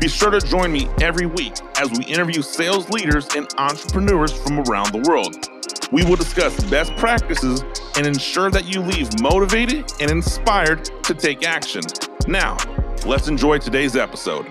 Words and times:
Be 0.00 0.08
sure 0.08 0.30
to 0.30 0.40
join 0.40 0.72
me 0.72 0.88
every 1.00 1.26
week 1.26 1.54
as 1.76 1.90
we 1.90 2.04
interview 2.04 2.42
sales 2.42 2.88
leaders 2.90 3.28
and 3.34 3.46
entrepreneurs 3.58 4.32
from 4.32 4.60
around 4.60 4.92
the 4.92 5.04
world. 5.08 5.48
We 5.92 6.04
will 6.04 6.16
discuss 6.16 6.62
best 6.64 6.94
practices 6.96 7.62
and 7.96 8.06
ensure 8.06 8.50
that 8.50 8.64
you 8.64 8.80
leave 8.80 9.08
motivated 9.20 9.90
and 10.00 10.10
inspired 10.10 10.84
to 11.04 11.14
take 11.14 11.46
action. 11.46 11.82
Now, 12.26 12.56
let's 13.06 13.28
enjoy 13.28 13.58
today's 13.58 13.96
episode. 13.96 14.46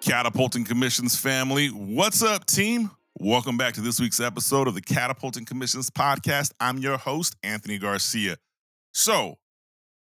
Catapulting 0.00 0.64
Commissions 0.64 1.16
family, 1.16 1.68
what's 1.68 2.22
up, 2.22 2.44
team? 2.46 2.90
Welcome 3.18 3.56
back 3.56 3.74
to 3.74 3.80
this 3.80 4.00
week's 4.00 4.18
episode 4.20 4.66
of 4.66 4.74
the 4.74 4.80
Catapulting 4.80 5.44
Commissions 5.44 5.90
podcast. 5.90 6.52
I'm 6.58 6.78
your 6.78 6.96
host, 6.96 7.36
Anthony 7.42 7.78
Garcia. 7.78 8.36
So, 8.92 9.38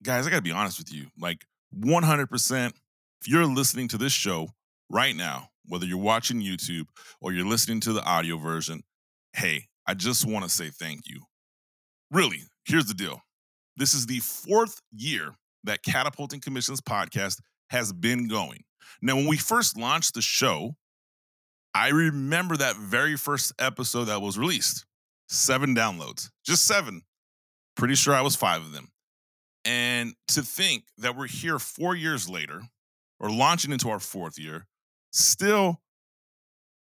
guys, 0.03 0.27
I 0.27 0.31
got 0.31 0.37
to 0.37 0.43
be 0.43 0.51
honest 0.51 0.79
with 0.79 0.93
you. 0.93 1.07
Like 1.19 1.45
100%, 1.79 2.73
if 3.21 3.29
you're 3.29 3.47
listening 3.47 3.89
to 3.89 3.99
this 3.99 4.13
show 4.13 4.49
right 4.89 5.15
now, 5.15 5.49
whether 5.67 5.87
you're 5.87 5.99
watching 5.99 6.41
YouTube 6.41 6.87
or 7.21 7.33
you're 7.33 7.47
listening 7.47 7.81
to 7.81 7.93
the 7.93 8.03
audio 8.03 8.37
version, 8.39 8.83
hey, 9.35 9.67
I 9.87 9.95
just 9.95 10.27
want 10.27 10.45
to 10.45 10.51
say 10.51 10.71
thank 10.71 11.03
you. 11.07 11.23
Really, 12.11 12.43
here's 12.65 12.87
the 12.87 12.95
deal. 12.95 13.23
This 13.77 13.95
is 13.95 14.07
the 14.07 14.21
fourth 14.21 14.81
year 14.93 15.35
that 15.65 15.83
Catapulting 15.83 16.41
Commissions 16.41 16.81
podcast 16.81 17.41
has 17.71 17.93
been 17.93 18.27
going. 18.27 18.65
Now, 19.01 19.17
when 19.17 19.27
we 19.27 19.37
first 19.37 19.79
launched 19.79 20.15
the 20.15 20.23
show, 20.23 20.75
I 21.75 21.91
remember 21.91 22.57
that 22.57 22.77
very 22.77 23.17
first 23.17 23.53
episode 23.59 24.07
that 24.07 24.21
was 24.21 24.37
released. 24.37 24.85
Seven 25.29 25.77
downloads, 25.77 26.31
just 26.45 26.67
seven. 26.67 27.03
Pretty 27.77 27.95
sure 27.95 28.15
I 28.15 28.21
was 28.23 28.35
five 28.35 28.63
of 28.63 28.73
them. 28.73 28.89
And 29.65 30.15
to 30.29 30.43
think 30.43 30.85
that 30.99 31.17
we're 31.17 31.27
here 31.27 31.59
four 31.59 31.95
years 31.95 32.29
later, 32.29 32.63
or 33.19 33.31
launching 33.31 33.73
into 33.73 33.91
our 33.91 34.01
fourth 34.01 34.39
year, 34.39 34.67
still 35.13 35.81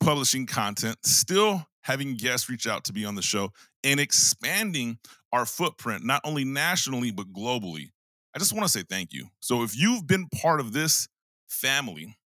publishing 0.01 0.47
content, 0.47 0.97
still 1.05 1.67
having 1.83 2.17
guests 2.17 2.49
reach 2.49 2.67
out 2.67 2.85
to 2.85 2.93
be 2.93 3.05
on 3.05 3.15
the 3.15 3.23
show, 3.23 3.51
and 3.85 4.01
expanding 4.01 4.99
our 5.33 5.47
footprint, 5.47 6.05
not 6.05 6.21
only 6.25 6.45
nationally, 6.45 7.11
but 7.11 7.33
globally. 7.33 7.91
I 8.35 8.39
just 8.39 8.53
want 8.53 8.65
to 8.65 8.69
say 8.69 8.83
thank 8.89 9.13
you. 9.13 9.29
So 9.41 9.63
if 9.63 9.79
you've 9.79 10.07
been 10.07 10.27
part 10.29 10.61
of 10.61 10.73
this 10.73 11.07
family 11.49 12.17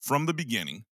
from 0.00 0.26
the 0.26 0.34
beginning, 0.34 0.84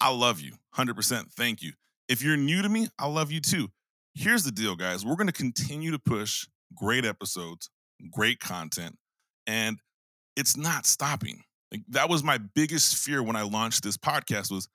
I 0.00 0.14
love 0.14 0.40
you 0.40 0.54
100%. 0.76 1.32
Thank 1.32 1.62
you. 1.62 1.72
If 2.08 2.22
you're 2.22 2.36
new 2.36 2.62
to 2.62 2.68
me, 2.68 2.88
I 2.98 3.06
love 3.06 3.32
you 3.32 3.40
too. 3.40 3.68
Here's 4.14 4.44
the 4.44 4.52
deal, 4.52 4.76
guys. 4.76 5.04
We're 5.04 5.16
going 5.16 5.26
to 5.26 5.32
continue 5.32 5.90
to 5.90 5.98
push 5.98 6.46
great 6.74 7.04
episodes, 7.04 7.70
great 8.10 8.40
content, 8.40 8.96
and 9.46 9.78
it's 10.36 10.56
not 10.56 10.86
stopping. 10.86 11.42
Like 11.72 11.82
that 11.88 12.08
was 12.08 12.22
my 12.22 12.38
biggest 12.38 12.96
fear 12.96 13.22
when 13.22 13.36
I 13.36 13.42
launched 13.42 13.82
this 13.82 13.96
podcast 13.96 14.50
was 14.50 14.68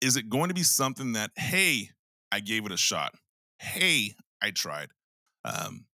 is 0.00 0.16
it 0.16 0.28
going 0.28 0.48
to 0.48 0.54
be 0.54 0.64
something 0.64 1.12
that 1.12 1.30
hey, 1.36 1.90
I 2.32 2.40
gave 2.40 2.66
it 2.66 2.72
a 2.72 2.76
shot. 2.76 3.14
Hey, 3.58 4.14
I 4.42 4.50
tried. 4.50 4.88
Um 5.44 5.86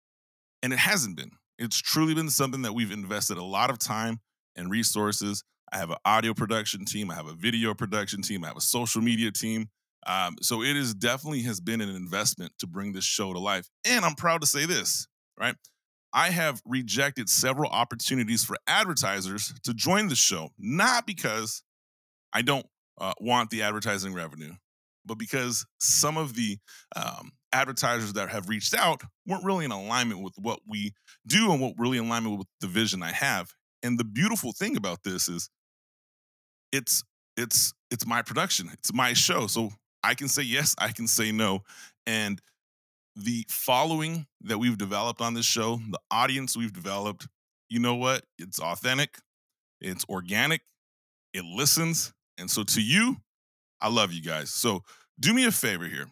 and 0.63 0.73
it 0.73 0.79
hasn't 0.79 1.17
been. 1.17 1.33
It's 1.59 1.81
truly 1.81 2.15
been 2.15 2.31
something 2.31 2.63
that 2.63 2.75
we've 2.75 2.91
invested 2.91 3.39
a 3.39 3.45
lot 3.45 3.71
of 3.71 3.79
time 3.79 4.21
and 4.57 4.71
resources. 4.71 5.43
I 5.73 5.79
have 5.79 5.91
an 5.91 5.97
audio 6.05 6.35
production 6.35 6.85
team, 6.85 7.11
I 7.11 7.15
have 7.15 7.27
a 7.27 7.35
video 7.35 7.75
production 7.75 8.23
team, 8.23 8.45
I 8.45 8.49
have 8.49 8.57
a 8.57 8.61
social 8.61 9.03
media 9.03 9.33
team. 9.33 9.69
Um, 10.07 10.37
so 10.41 10.63
it 10.63 10.77
is 10.77 10.95
definitely 10.95 11.43
has 11.43 11.61
been 11.61 11.81
an 11.81 11.89
investment 11.89 12.53
to 12.61 12.67
bring 12.67 12.93
this 12.93 13.05
show 13.05 13.33
to 13.33 13.41
life. 13.41 13.69
And 13.85 14.05
I'm 14.05 14.15
proud 14.15 14.43
to 14.43 14.47
say 14.47 14.65
this, 14.65 15.09
right? 15.39 15.57
I 16.17 16.31
have 16.31 16.63
rejected 16.65 17.29
several 17.29 17.71
opportunities 17.71 18.43
for 18.43 18.57
advertisers 18.67 19.53
to 19.65 19.75
join 19.75 20.09
the 20.09 20.17
show, 20.17 20.49
not 20.59 21.07
because 21.07 21.63
I 22.33 22.41
don't 22.41 22.65
uh, 22.99 23.13
want 23.21 23.51
the 23.51 23.63
advertising 23.63 24.15
revenue, 24.15 24.55
but 25.05 25.19
because 25.19 25.67
some 25.79 26.17
of 26.17 26.35
the 26.35 26.57
um, 26.97 27.33
advertisers 27.53 28.15
that 28.15 28.31
have 28.31 28.49
reached 28.49 28.73
out 28.73 29.03
weren't 29.27 29.45
really 29.45 29.67
in 29.67 29.73
alignment 29.73 30.23
with 30.23 30.33
what 30.39 30.61
we 30.67 30.95
do 31.27 31.53
and 31.53 31.61
what 31.61 31.75
really 31.77 31.99
in 31.99 32.07
alignment 32.07 32.39
with 32.39 32.49
the 32.63 32.67
vision 32.67 33.03
I 33.03 33.13
have. 33.13 33.53
And 33.83 33.99
the 33.99 34.05
beautiful 34.05 34.53
thing 34.53 34.79
about 34.79 35.03
this 35.05 35.29
is 35.29 35.51
it's 36.73 37.05
it's 37.37 37.75
it's 37.91 38.07
my 38.07 38.23
production, 38.23 38.71
it's 38.73 38.93
my 38.95 39.13
show. 39.13 39.49
So 39.49 39.69
I 40.03 40.15
can 40.15 40.29
say 40.29 40.43
yes, 40.43 40.75
I 40.79 40.93
can 40.93 41.07
say 41.07 41.31
no. 41.31 41.61
And 42.07 42.41
the 43.17 43.47
following 43.49 44.27
that 44.43 44.59
we've 44.59 44.77
developed 44.77 45.21
on 45.21 45.35
this 45.35 45.47
show, 45.47 45.81
the 45.91 45.99
audience 46.11 46.57
we've 46.57 46.73
developed, 46.73 47.27
you 47.71 47.81
know 47.81 47.95
what? 47.95 48.25
It's 48.39 48.61
authentic, 48.61 49.19
it's 49.81 50.05
organic, 50.09 50.61
it 51.33 51.45
listens. 51.45 52.13
And 52.39 52.51
so 52.51 52.63
to 52.63 52.83
you, 52.83 53.17
I 53.81 53.89
love 53.89 54.13
you 54.13 54.23
guys. 54.23 54.51
So 54.51 54.83
do 55.19 55.33
me 55.33 55.47
a 55.47 55.51
favor 55.51 55.87
here. 55.87 56.07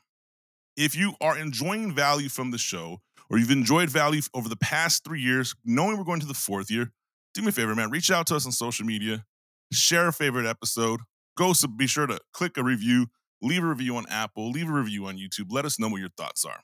If 0.76 0.96
you 0.96 1.14
are 1.20 1.38
enjoying 1.38 1.94
value 1.94 2.28
from 2.28 2.50
the 2.50 2.58
show, 2.58 2.98
or 3.30 3.38
you've 3.38 3.50
enjoyed 3.50 3.90
value 3.90 4.22
over 4.34 4.48
the 4.48 4.56
past 4.56 5.04
three 5.04 5.20
years, 5.20 5.54
knowing 5.64 5.96
we're 5.96 6.04
going 6.04 6.20
to 6.20 6.26
the 6.26 6.34
fourth 6.34 6.70
year, 6.70 6.90
do 7.34 7.42
me 7.42 7.48
a 7.48 7.52
favor, 7.52 7.74
man. 7.74 7.90
Reach 7.90 8.10
out 8.10 8.26
to 8.28 8.36
us 8.36 8.46
on 8.46 8.52
social 8.52 8.86
media, 8.86 9.24
share 9.72 10.08
a 10.08 10.12
favorite 10.12 10.46
episode, 10.46 11.00
go 11.36 11.52
so 11.52 11.68
be 11.68 11.86
sure 11.86 12.06
to 12.06 12.18
click 12.32 12.56
a 12.56 12.62
review, 12.62 13.06
leave 13.42 13.62
a 13.62 13.66
review 13.66 13.96
on 13.96 14.06
Apple, 14.08 14.50
leave 14.50 14.68
a 14.68 14.72
review 14.72 15.06
on 15.06 15.16
YouTube. 15.16 15.46
Let 15.50 15.64
us 15.64 15.78
know 15.78 15.88
what 15.88 16.00
your 16.00 16.10
thoughts 16.16 16.44
are. 16.44 16.60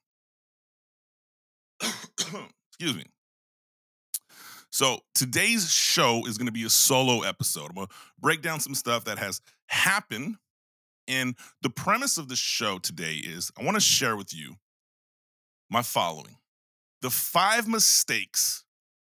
Excuse 2.71 2.97
me. 2.97 3.05
So 4.71 5.01
today's 5.15 5.71
show 5.71 6.25
is 6.27 6.39
going 6.39 6.47
to 6.47 6.53
be 6.53 6.65
a 6.65 6.71
solo 6.71 7.23
episode. 7.23 7.67
I'm 7.71 7.75
going 7.75 7.87
to 7.89 7.95
break 8.21 8.41
down 8.43 8.61
some 8.61 8.75
stuff 8.75 9.05
that 9.05 9.19
has 9.19 9.41
happened. 9.67 10.37
And 11.09 11.35
the 11.63 11.71
premise 11.71 12.19
of 12.19 12.29
the 12.29 12.37
show 12.37 12.79
today 12.79 13.15
is 13.15 13.51
I 13.59 13.65
want 13.65 13.75
to 13.77 13.81
share 13.81 14.17
with 14.17 14.35
you 14.35 14.55
my 15.69 15.83
following 15.83 16.37
the 17.03 17.11
five 17.11 17.67
mistakes 17.67 18.65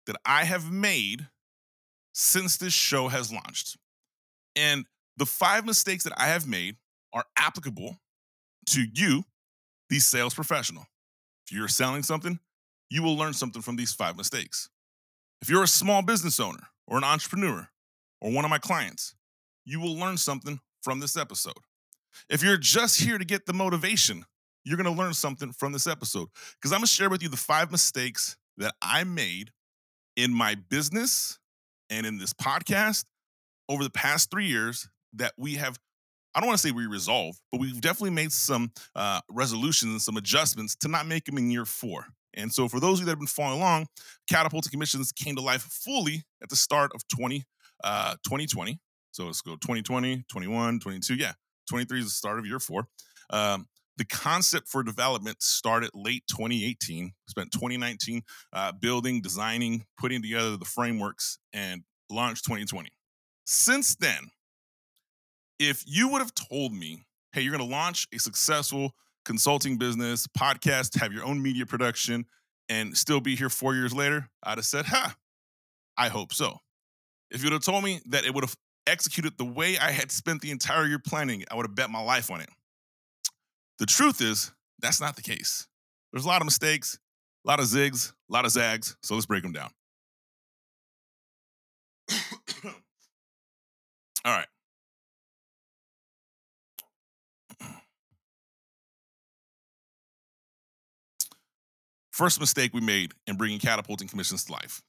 that 0.06 0.16
I 0.24 0.44
have 0.44 0.70
made 0.70 1.28
since 2.12 2.56
this 2.56 2.72
show 2.72 3.08
has 3.08 3.32
launched. 3.32 3.76
And 4.54 4.86
the 5.16 5.26
five 5.26 5.64
mistakes 5.64 6.04
that 6.04 6.12
I 6.16 6.26
have 6.26 6.46
made 6.46 6.76
are 7.12 7.24
applicable 7.38 7.98
to 8.70 8.84
you, 8.92 9.24
the 9.88 10.00
sales 10.00 10.34
professional. 10.34 10.86
If 11.46 11.56
you're 11.56 11.68
selling 11.68 12.02
something, 12.02 12.40
you 12.90 13.02
will 13.02 13.16
learn 13.16 13.32
something 13.32 13.62
from 13.62 13.76
these 13.76 13.92
five 13.92 14.16
mistakes. 14.16 14.68
If 15.42 15.50
you're 15.50 15.62
a 15.62 15.68
small 15.68 16.02
business 16.02 16.40
owner 16.40 16.68
or 16.86 16.98
an 16.98 17.04
entrepreneur 17.04 17.68
or 18.20 18.30
one 18.32 18.44
of 18.44 18.50
my 18.50 18.58
clients, 18.58 19.14
you 19.64 19.80
will 19.80 19.96
learn 19.96 20.16
something 20.16 20.60
from 20.82 21.00
this 21.00 21.16
episode. 21.16 21.54
If 22.30 22.42
you're 22.42 22.56
just 22.56 23.00
here 23.00 23.18
to 23.18 23.24
get 23.24 23.46
the 23.46 23.52
motivation, 23.52 24.24
you're 24.64 24.76
gonna 24.76 24.92
learn 24.92 25.14
something 25.14 25.52
from 25.52 25.72
this 25.72 25.86
episode 25.86 26.28
because 26.54 26.72
I'm 26.72 26.78
gonna 26.78 26.86
share 26.86 27.10
with 27.10 27.22
you 27.22 27.28
the 27.28 27.36
five 27.36 27.70
mistakes 27.70 28.36
that 28.56 28.74
I 28.80 29.04
made 29.04 29.50
in 30.16 30.32
my 30.32 30.54
business 30.54 31.38
and 31.90 32.06
in 32.06 32.18
this 32.18 32.32
podcast 32.32 33.04
over 33.68 33.84
the 33.84 33.90
past 33.90 34.30
three 34.30 34.46
years 34.46 34.88
that 35.14 35.32
we 35.36 35.54
have 35.54 35.78
I 36.34 36.40
don't 36.40 36.48
want 36.48 36.60
to 36.60 36.68
say 36.68 36.70
we 36.70 36.84
resolve, 36.84 37.40
but 37.50 37.60
we've 37.60 37.80
definitely 37.80 38.10
made 38.10 38.30
some 38.30 38.70
uh, 38.94 39.22
resolutions 39.30 39.90
and 39.90 40.02
some 40.02 40.18
adjustments 40.18 40.76
to 40.80 40.88
not 40.88 41.06
make 41.06 41.24
them 41.24 41.38
in 41.38 41.50
year 41.50 41.64
four. 41.64 42.08
And 42.36 42.52
so, 42.52 42.68
for 42.68 42.80
those 42.80 42.98
of 42.98 43.00
you 43.00 43.04
that 43.06 43.12
have 43.12 43.18
been 43.18 43.26
following 43.26 43.60
along, 43.60 43.86
Catapulting 44.28 44.70
Commissions 44.70 45.12
came 45.12 45.34
to 45.36 45.42
life 45.42 45.62
fully 45.62 46.24
at 46.42 46.48
the 46.48 46.56
start 46.56 46.92
of 46.94 47.06
20, 47.08 47.44
uh, 47.82 48.16
2020. 48.26 48.78
So, 49.12 49.26
let's 49.26 49.40
go 49.40 49.52
2020, 49.52 50.24
21, 50.28 50.80
22. 50.80 51.14
Yeah, 51.14 51.32
23 51.70 52.00
is 52.00 52.04
the 52.06 52.10
start 52.10 52.38
of 52.38 52.46
year 52.46 52.60
four. 52.60 52.88
Um, 53.30 53.66
the 53.96 54.04
concept 54.04 54.68
for 54.68 54.82
development 54.82 55.42
started 55.42 55.90
late 55.94 56.24
2018. 56.28 57.12
Spent 57.28 57.50
2019 57.52 58.22
uh, 58.52 58.72
building, 58.72 59.22
designing, 59.22 59.84
putting 59.98 60.20
together 60.20 60.56
the 60.56 60.66
frameworks, 60.66 61.38
and 61.52 61.82
launched 62.10 62.44
2020. 62.44 62.90
Since 63.46 63.96
then, 63.96 64.28
if 65.58 65.82
you 65.86 66.08
would 66.08 66.20
have 66.20 66.34
told 66.34 66.72
me, 66.72 67.06
hey, 67.32 67.40
you're 67.40 67.56
going 67.56 67.66
to 67.66 67.74
launch 67.74 68.06
a 68.12 68.18
successful 68.18 68.92
consulting 69.26 69.76
business, 69.76 70.26
podcast, 70.26 70.98
have 71.00 71.12
your 71.12 71.24
own 71.24 71.42
media 71.42 71.66
production, 71.66 72.24
and 72.68 72.96
still 72.96 73.20
be 73.20 73.36
here 73.36 73.50
four 73.50 73.74
years 73.74 73.92
later, 73.92 74.28
I'd 74.42 74.58
have 74.58 74.64
said, 74.64 74.86
ha, 74.86 75.16
I 75.98 76.08
hope 76.08 76.32
so. 76.32 76.58
If 77.30 77.42
you'd 77.42 77.52
have 77.52 77.62
told 77.62 77.84
me 77.84 78.00
that 78.06 78.24
it 78.24 78.32
would 78.34 78.44
have 78.44 78.56
executed 78.86 79.36
the 79.36 79.44
way 79.44 79.76
I 79.78 79.90
had 79.90 80.10
spent 80.10 80.40
the 80.40 80.50
entire 80.50 80.86
year 80.86 81.00
planning, 81.00 81.44
I 81.50 81.56
would 81.56 81.66
have 81.66 81.74
bet 81.74 81.90
my 81.90 82.02
life 82.02 82.30
on 82.30 82.40
it. 82.40 82.48
The 83.78 83.86
truth 83.86 84.20
is, 84.20 84.52
that's 84.80 85.00
not 85.00 85.16
the 85.16 85.22
case. 85.22 85.66
There's 86.12 86.24
a 86.24 86.28
lot 86.28 86.40
of 86.40 86.46
mistakes, 86.46 86.98
a 87.44 87.48
lot 87.48 87.60
of 87.60 87.66
zigs, 87.66 88.12
a 88.30 88.32
lot 88.32 88.44
of 88.44 88.52
zags. 88.52 88.96
So 89.02 89.14
let's 89.14 89.26
break 89.26 89.42
them 89.42 89.52
down. 89.52 89.70
All 94.24 94.32
right. 94.32 94.46
First 102.16 102.40
mistake 102.40 102.72
we 102.72 102.80
made 102.80 103.12
in 103.26 103.36
bringing 103.36 103.58
catapulting 103.58 104.08
commissions 104.08 104.42
to 104.44 104.52
life 104.52 104.80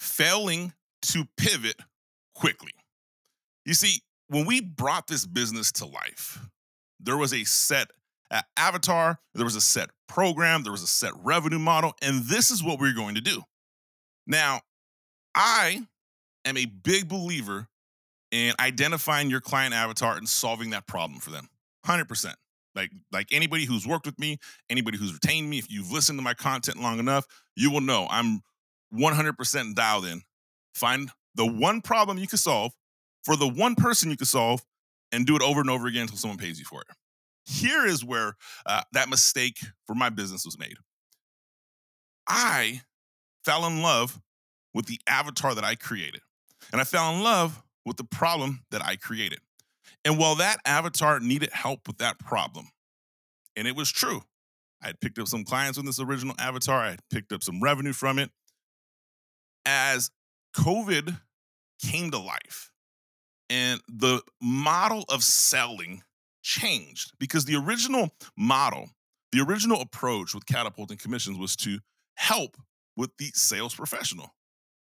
failing 0.00 0.72
to 1.02 1.24
pivot 1.36 1.76
quickly. 2.34 2.72
You 3.64 3.74
see, 3.74 4.00
when 4.26 4.44
we 4.44 4.60
brought 4.60 5.06
this 5.06 5.24
business 5.24 5.70
to 5.72 5.86
life, 5.86 6.40
there 6.98 7.16
was 7.16 7.32
a 7.32 7.44
set 7.44 7.92
avatar, 8.56 9.20
there 9.36 9.44
was 9.44 9.54
a 9.54 9.60
set 9.60 9.90
program, 10.08 10.64
there 10.64 10.72
was 10.72 10.82
a 10.82 10.88
set 10.88 11.12
revenue 11.22 11.60
model, 11.60 11.94
and 12.02 12.24
this 12.24 12.50
is 12.50 12.60
what 12.60 12.80
we're 12.80 12.92
going 12.92 13.14
to 13.14 13.20
do. 13.20 13.44
Now, 14.26 14.62
I 15.36 15.86
am 16.44 16.56
a 16.56 16.64
big 16.66 17.08
believer 17.08 17.68
in 18.32 18.54
identifying 18.58 19.30
your 19.30 19.40
client 19.40 19.74
avatar 19.74 20.16
and 20.16 20.28
solving 20.28 20.70
that 20.70 20.88
problem 20.88 21.20
for 21.20 21.30
them. 21.30 21.48
100%. 21.86 22.34
Like 22.74 22.90
like 23.10 23.28
anybody 23.30 23.64
who's 23.64 23.86
worked 23.86 24.06
with 24.06 24.18
me, 24.18 24.38
anybody 24.70 24.98
who's 24.98 25.12
retained 25.12 25.48
me, 25.50 25.58
if 25.58 25.70
you've 25.70 25.92
listened 25.92 26.18
to 26.18 26.22
my 26.22 26.34
content 26.34 26.80
long 26.80 26.98
enough, 26.98 27.26
you 27.56 27.70
will 27.70 27.80
know 27.80 28.06
I'm 28.10 28.42
100% 28.94 29.74
dialed 29.74 30.06
in. 30.06 30.22
Find 30.74 31.10
the 31.34 31.46
one 31.46 31.80
problem 31.80 32.18
you 32.18 32.26
can 32.26 32.38
solve 32.38 32.72
for 33.24 33.36
the 33.36 33.48
one 33.48 33.74
person 33.74 34.10
you 34.10 34.16
can 34.16 34.26
solve 34.26 34.62
and 35.10 35.26
do 35.26 35.36
it 35.36 35.42
over 35.42 35.60
and 35.60 35.70
over 35.70 35.86
again 35.86 36.02
until 36.02 36.16
someone 36.16 36.38
pays 36.38 36.58
you 36.58 36.64
for 36.64 36.80
it. 36.80 36.88
Here 37.44 37.86
is 37.86 38.04
where 38.04 38.36
uh, 38.66 38.82
that 38.92 39.08
mistake 39.08 39.58
for 39.86 39.94
my 39.94 40.08
business 40.08 40.44
was 40.44 40.58
made. 40.58 40.76
I 42.28 42.82
fell 43.44 43.66
in 43.66 43.82
love 43.82 44.20
with 44.74 44.86
the 44.86 45.00
avatar 45.06 45.54
that 45.54 45.64
I 45.64 45.74
created, 45.74 46.20
and 46.72 46.80
I 46.80 46.84
fell 46.84 47.14
in 47.14 47.22
love 47.22 47.62
with 47.84 47.96
the 47.96 48.04
problem 48.04 48.64
that 48.70 48.84
I 48.84 48.96
created. 48.96 49.40
And 50.04 50.18
while 50.18 50.34
that 50.36 50.58
avatar 50.64 51.20
needed 51.20 51.50
help 51.52 51.86
with 51.86 51.98
that 51.98 52.18
problem, 52.18 52.68
and 53.56 53.68
it 53.68 53.76
was 53.76 53.90
true, 53.90 54.22
I 54.82 54.88
had 54.88 55.00
picked 55.00 55.18
up 55.18 55.28
some 55.28 55.44
clients 55.44 55.78
on 55.78 55.84
this 55.84 56.00
original 56.00 56.34
avatar, 56.38 56.78
I 56.78 56.90
had 56.90 57.08
picked 57.10 57.32
up 57.32 57.42
some 57.42 57.62
revenue 57.62 57.92
from 57.92 58.18
it. 58.18 58.30
As 59.64 60.10
COVID 60.56 61.20
came 61.80 62.10
to 62.10 62.18
life 62.18 62.72
and 63.48 63.80
the 63.88 64.22
model 64.40 65.04
of 65.08 65.22
selling 65.22 66.02
changed 66.42 67.12
because 67.20 67.44
the 67.44 67.54
original 67.54 68.10
model, 68.36 68.90
the 69.30 69.40
original 69.40 69.80
approach 69.80 70.34
with 70.34 70.46
catapulting 70.46 70.98
commissions 70.98 71.38
was 71.38 71.54
to 71.56 71.78
help 72.16 72.56
with 72.96 73.10
the 73.18 73.30
sales 73.34 73.74
professional, 73.74 74.34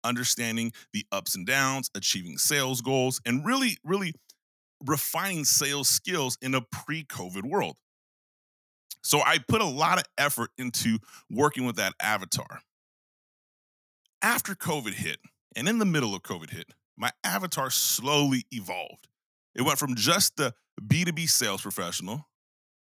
understanding 0.03 0.71
the 0.93 1.05
ups 1.11 1.35
and 1.35 1.47
downs, 1.47 1.89
achieving 1.95 2.37
sales 2.37 2.81
goals, 2.81 3.19
and 3.25 3.45
really, 3.45 3.77
really 3.83 4.13
refining 4.85 5.45
sales 5.45 5.89
skills 5.89 6.37
in 6.41 6.55
a 6.55 6.61
pre 6.61 7.03
COVID 7.03 7.43
world. 7.43 7.75
So 9.03 9.21
I 9.21 9.37
put 9.47 9.61
a 9.61 9.65
lot 9.65 9.97
of 9.99 10.03
effort 10.17 10.49
into 10.57 10.99
working 11.29 11.65
with 11.65 11.77
that 11.77 11.93
avatar. 12.01 12.59
After 14.21 14.53
COVID 14.53 14.93
hit, 14.93 15.19
and 15.55 15.69
in 15.69 15.79
the 15.79 15.85
middle 15.85 16.13
of 16.13 16.23
COVID 16.23 16.49
hit, 16.49 16.67
my 16.97 17.11
avatar 17.23 17.69
slowly 17.69 18.45
evolved. 18.51 19.07
It 19.55 19.61
went 19.61 19.79
from 19.79 19.95
just 19.95 20.35
the 20.35 20.53
B2B 20.81 21.29
sales 21.29 21.61
professional 21.61 22.27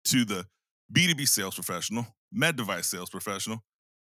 to 0.05 0.25
the 0.25 0.47
B2B 0.93 1.27
sales 1.27 1.55
professional, 1.55 2.07
med 2.31 2.57
device 2.57 2.87
sales 2.87 3.11
professional, 3.11 3.63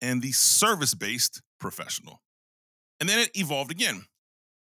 and 0.01 0.21
the 0.21 0.31
service 0.31 0.93
based 0.93 1.41
professional. 1.59 2.21
And 2.99 3.09
then 3.09 3.19
it 3.19 3.31
evolved 3.33 3.71
again 3.71 4.05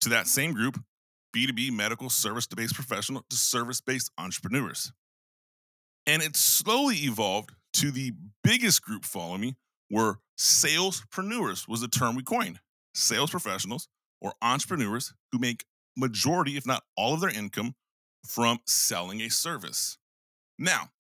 to 0.01 0.09
that 0.11 0.27
same 0.27 0.53
group 0.53 0.81
B2B 1.35 1.73
medical 1.73 2.11
service 2.11 2.47
based 2.47 2.75
professional 2.75 3.25
to 3.29 3.37
service 3.37 3.81
based 3.81 4.11
entrepreneurs. 4.19 4.93
And 6.07 6.23
it 6.23 6.37
slowly 6.37 6.97
evolved 6.97 7.51
to 7.75 7.91
the 7.91 8.13
biggest 8.43 8.83
group 8.83 9.05
following 9.05 9.41
me 9.41 9.57
were 9.91 10.21
salespreneurs 10.39 11.69
was 11.69 11.81
the 11.81 11.89
term 11.89 12.17
we 12.17 12.23
coined. 12.23 12.61
Sales 12.95 13.31
professionals 13.31 13.89
or 14.21 14.33
entrepreneurs 14.43 15.13
who 15.33 15.39
make 15.39 15.65
majority, 15.97 16.57
if 16.57 16.67
not 16.67 16.83
all 16.97 17.15
of 17.15 17.21
their 17.21 17.31
income 17.31 17.75
from 18.27 18.59
selling 18.67 19.21
a 19.21 19.29
service. 19.29 19.99
Now, 20.59 20.91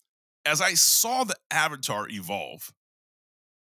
as 0.44 0.60
I 0.60 0.74
saw 0.74 1.24
the 1.24 1.36
avatar 1.50 2.08
evolve 2.08 2.72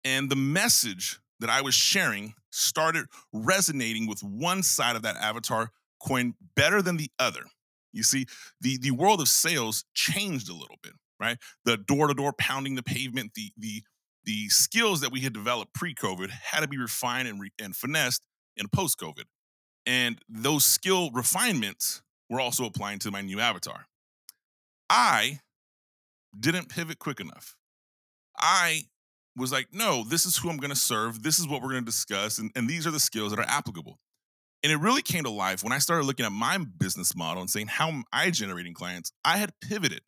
and 0.04 0.30
the 0.30 0.36
message 0.36 1.20
that 1.40 1.50
I 1.50 1.60
was 1.60 1.74
sharing 1.74 2.34
started 2.50 3.06
resonating 3.32 4.06
with 4.06 4.22
one 4.22 4.62
side 4.62 4.96
of 4.96 5.02
that 5.02 5.16
avatar 5.16 5.70
coin 6.00 6.34
better 6.54 6.82
than 6.82 6.96
the 6.96 7.10
other. 7.19 7.43
You 7.93 8.02
see, 8.02 8.26
the, 8.60 8.76
the 8.78 8.90
world 8.90 9.20
of 9.20 9.28
sales 9.28 9.84
changed 9.94 10.48
a 10.50 10.52
little 10.52 10.76
bit, 10.82 10.93
right? 11.19 11.38
The 11.64 11.76
door-to-door 11.76 12.34
pounding 12.38 12.75
the 12.75 12.82
pavement, 12.82 13.32
the 13.34 13.52
the 13.56 13.82
the 14.25 14.48
skills 14.48 15.00
that 15.02 15.12
we 15.12 15.20
had 15.20 15.32
developed 15.32 15.72
pre-COVID 15.72 16.31
had 16.31 16.60
to 16.60 16.69
be 16.69 16.78
refined 16.78 17.28
and, 17.28 17.40
re- 17.40 17.52
and 17.62 17.76
finessed 17.76 18.26
in 18.56 18.66
post-COVID. 18.69 19.25
And 19.87 20.19
those 20.28 20.64
skill 20.64 21.10
refinements 21.12 22.02
were 22.28 22.40
also 22.40 22.64
applying 22.64 22.99
to 23.00 23.12
my 23.12 23.20
new 23.20 23.38
avatar. 23.38 23.87
I 24.90 25.38
didn't 26.38 26.69
pivot 26.69 26.99
quick 26.99 27.20
enough. 27.20 27.56
I 28.37 28.82
was 29.37 29.52
like, 29.52 29.69
no, 29.72 30.02
this 30.02 30.26
is 30.26 30.37
who 30.37 30.50
I'm 30.50 30.56
going 30.56 30.70
to 30.70 30.76
serve. 30.76 31.22
This 31.22 31.38
is 31.38 31.46
what 31.46 31.62
we're 31.62 31.70
going 31.70 31.84
to 31.84 31.87
discuss. 31.87 32.38
And, 32.38 32.50
and 32.56 32.69
these 32.69 32.87
are 32.87 32.90
the 32.90 32.99
skills 32.99 33.31
that 33.31 33.38
are 33.38 33.49
applicable. 33.49 33.99
And 34.62 34.72
it 34.72 34.76
really 34.76 35.02
came 35.02 35.24
to 35.24 35.30
life 35.30 35.62
when 35.62 35.72
I 35.72 35.78
started 35.78 36.06
looking 36.06 36.26
at 36.26 36.32
my 36.32 36.58
business 36.58 37.14
model 37.14 37.40
and 37.40 37.50
saying, 37.50 37.68
how 37.68 37.88
am 37.88 38.04
I 38.12 38.30
generating 38.30 38.74
clients? 38.74 39.12
I 39.24 39.36
had 39.36 39.52
pivoted 39.60 40.00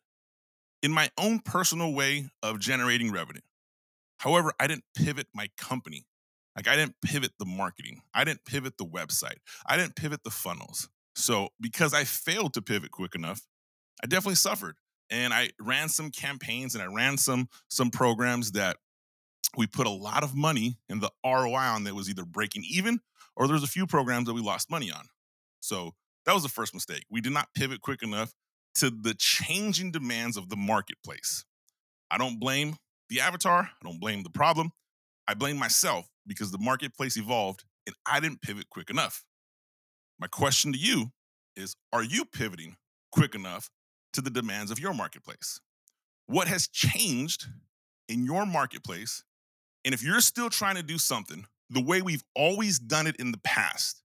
in 0.81 0.91
my 0.91 1.09
own 1.17 1.39
personal 1.39 1.93
way 1.93 2.29
of 2.41 2.59
generating 2.59 3.11
revenue. 3.11 3.41
However, 4.17 4.53
I 4.59 4.67
didn't 4.67 4.85
pivot 4.95 5.27
my 5.33 5.49
company. 5.57 6.05
Like 6.55 6.67
I 6.67 6.75
didn't 6.75 6.95
pivot 7.01 7.31
the 7.39 7.45
marketing. 7.45 8.01
I 8.13 8.23
didn't 8.23 8.43
pivot 8.45 8.77
the 8.77 8.85
website. 8.85 9.37
I 9.65 9.77
didn't 9.77 9.95
pivot 9.95 10.23
the 10.23 10.29
funnels. 10.29 10.89
So 11.15 11.49
because 11.61 11.93
I 11.93 12.03
failed 12.03 12.53
to 12.55 12.61
pivot 12.61 12.91
quick 12.91 13.15
enough, 13.15 13.41
I 14.03 14.07
definitely 14.07 14.35
suffered. 14.35 14.75
And 15.09 15.33
I 15.33 15.51
ran 15.59 15.89
some 15.89 16.11
campaigns 16.11 16.75
and 16.75 16.83
I 16.83 16.87
ran 16.87 17.17
some 17.17 17.49
some 17.69 17.89
programs 17.89 18.51
that 18.51 18.77
we 19.57 19.67
put 19.67 19.87
a 19.87 19.91
lot 19.91 20.23
of 20.23 20.35
money 20.35 20.77
and 20.89 21.01
the 21.01 21.11
ROI 21.25 21.55
on 21.55 21.85
that 21.85 21.95
was 21.95 22.09
either 22.09 22.25
breaking 22.25 22.63
even 22.69 22.99
or 23.39 23.47
there's 23.47 23.63
a 23.63 23.67
few 23.67 23.87
programs 23.87 24.27
that 24.27 24.33
we 24.33 24.41
lost 24.41 24.69
money 24.69 24.91
on. 24.91 25.05
So 25.61 25.93
that 26.25 26.33
was 26.33 26.43
the 26.43 26.49
first 26.49 26.73
mistake. 26.73 27.05
We 27.09 27.21
did 27.21 27.31
not 27.31 27.47
pivot 27.55 27.81
quick 27.81 28.03
enough 28.03 28.33
to 28.75 28.91
the 28.91 29.15
changing 29.17 29.91
demands 29.91 30.37
of 30.37 30.49
the 30.49 30.57
marketplace. 30.57 31.45
I 32.11 32.17
don't 32.17 32.39
blame 32.39 32.75
the 33.07 33.21
avatar, 33.21 33.61
I 33.63 33.87
don't 33.87 33.99
blame 33.99 34.21
the 34.21 34.29
problem. 34.29 34.71
I 35.27 35.33
blame 35.33 35.57
myself 35.57 36.07
because 36.27 36.51
the 36.51 36.59
marketplace 36.59 37.17
evolved 37.17 37.63
and 37.87 37.95
I 38.05 38.19
didn't 38.19 38.41
pivot 38.41 38.69
quick 38.69 38.89
enough. 38.89 39.23
My 40.19 40.27
question 40.27 40.73
to 40.73 40.77
you 40.77 41.11
is 41.55 41.75
Are 41.93 42.03
you 42.03 42.25
pivoting 42.25 42.75
quick 43.11 43.35
enough 43.35 43.69
to 44.13 44.21
the 44.21 44.29
demands 44.29 44.69
of 44.69 44.79
your 44.79 44.93
marketplace? 44.93 45.59
What 46.25 46.47
has 46.47 46.67
changed 46.67 47.45
in 48.07 48.25
your 48.25 48.45
marketplace? 48.45 49.23
And 49.85 49.93
if 49.93 50.03
you're 50.03 50.21
still 50.21 50.49
trying 50.49 50.75
to 50.75 50.83
do 50.83 50.97
something 50.97 51.45
the 51.69 51.81
way 51.81 52.01
we've 52.01 52.23
always 52.35 52.79
done 52.79 53.07
it 53.07 53.15
in 53.17 53.31
the 53.31 53.39
past, 53.43 54.01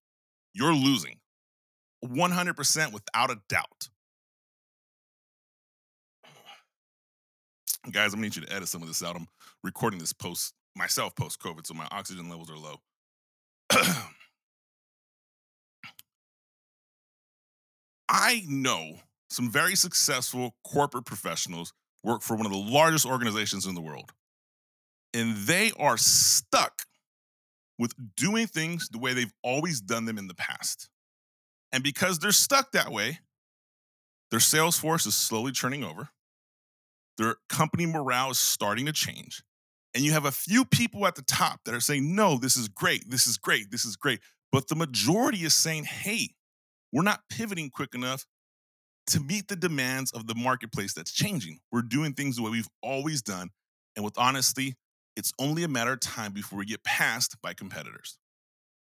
you're 0.52 0.74
losing 0.74 1.16
100% 2.04 2.92
without 2.92 3.30
a 3.30 3.38
doubt. 3.48 3.88
Guys, 7.90 8.12
I'm 8.12 8.18
gonna 8.18 8.22
need 8.22 8.36
you 8.36 8.42
to 8.42 8.52
edit 8.52 8.68
some 8.68 8.82
of 8.82 8.88
this 8.88 9.02
out. 9.02 9.16
I'm 9.16 9.28
recording 9.62 9.98
this 9.98 10.12
post 10.12 10.54
myself 10.76 11.14
post 11.16 11.40
COVID, 11.40 11.66
so 11.66 11.74
my 11.74 11.88
oxygen 11.90 12.28
levels 12.28 12.50
are 12.50 12.58
low. 12.58 12.80
I 18.08 18.44
know 18.46 18.98
some 19.30 19.50
very 19.50 19.74
successful 19.74 20.54
corporate 20.64 21.04
professionals 21.04 21.72
work 22.02 22.22
for 22.22 22.36
one 22.36 22.46
of 22.46 22.52
the 22.52 22.58
largest 22.58 23.06
organizations 23.06 23.66
in 23.66 23.74
the 23.74 23.80
world. 23.80 24.12
And 25.12 25.36
they 25.36 25.72
are 25.78 25.96
stuck 25.96 26.82
with 27.78 27.92
doing 28.16 28.46
things 28.46 28.88
the 28.88 28.98
way 28.98 29.12
they've 29.14 29.32
always 29.42 29.80
done 29.80 30.04
them 30.04 30.18
in 30.18 30.28
the 30.28 30.34
past. 30.34 30.88
And 31.72 31.82
because 31.82 32.18
they're 32.18 32.32
stuck 32.32 32.72
that 32.72 32.92
way, 32.92 33.18
their 34.30 34.40
sales 34.40 34.78
force 34.78 35.06
is 35.06 35.14
slowly 35.14 35.52
turning 35.52 35.84
over. 35.84 36.08
Their 37.18 37.36
company 37.48 37.86
morale 37.86 38.30
is 38.30 38.38
starting 38.38 38.86
to 38.86 38.92
change. 38.92 39.42
And 39.94 40.04
you 40.04 40.12
have 40.12 40.24
a 40.24 40.32
few 40.32 40.64
people 40.64 41.06
at 41.06 41.14
the 41.14 41.22
top 41.22 41.60
that 41.64 41.74
are 41.74 41.80
saying, 41.80 42.14
no, 42.14 42.36
this 42.38 42.56
is 42.56 42.68
great, 42.68 43.08
this 43.08 43.26
is 43.26 43.38
great, 43.38 43.70
this 43.70 43.84
is 43.84 43.96
great. 43.96 44.20
But 44.50 44.68
the 44.68 44.74
majority 44.74 45.44
is 45.44 45.54
saying, 45.54 45.84
hey, 45.84 46.30
we're 46.92 47.02
not 47.02 47.20
pivoting 47.30 47.70
quick 47.70 47.94
enough 47.94 48.26
to 49.08 49.20
meet 49.20 49.48
the 49.48 49.56
demands 49.56 50.10
of 50.12 50.26
the 50.26 50.34
marketplace 50.34 50.94
that's 50.94 51.12
changing. 51.12 51.58
We're 51.70 51.82
doing 51.82 52.14
things 52.14 52.36
the 52.36 52.42
way 52.42 52.50
we've 52.50 52.68
always 52.82 53.22
done. 53.22 53.50
And 53.96 54.04
with 54.04 54.18
honesty, 54.18 54.74
it's 55.16 55.32
only 55.38 55.62
a 55.62 55.68
matter 55.68 55.92
of 55.92 56.00
time 56.00 56.32
before 56.32 56.58
we 56.58 56.66
get 56.66 56.82
passed 56.84 57.36
by 57.42 57.54
competitors. 57.54 58.18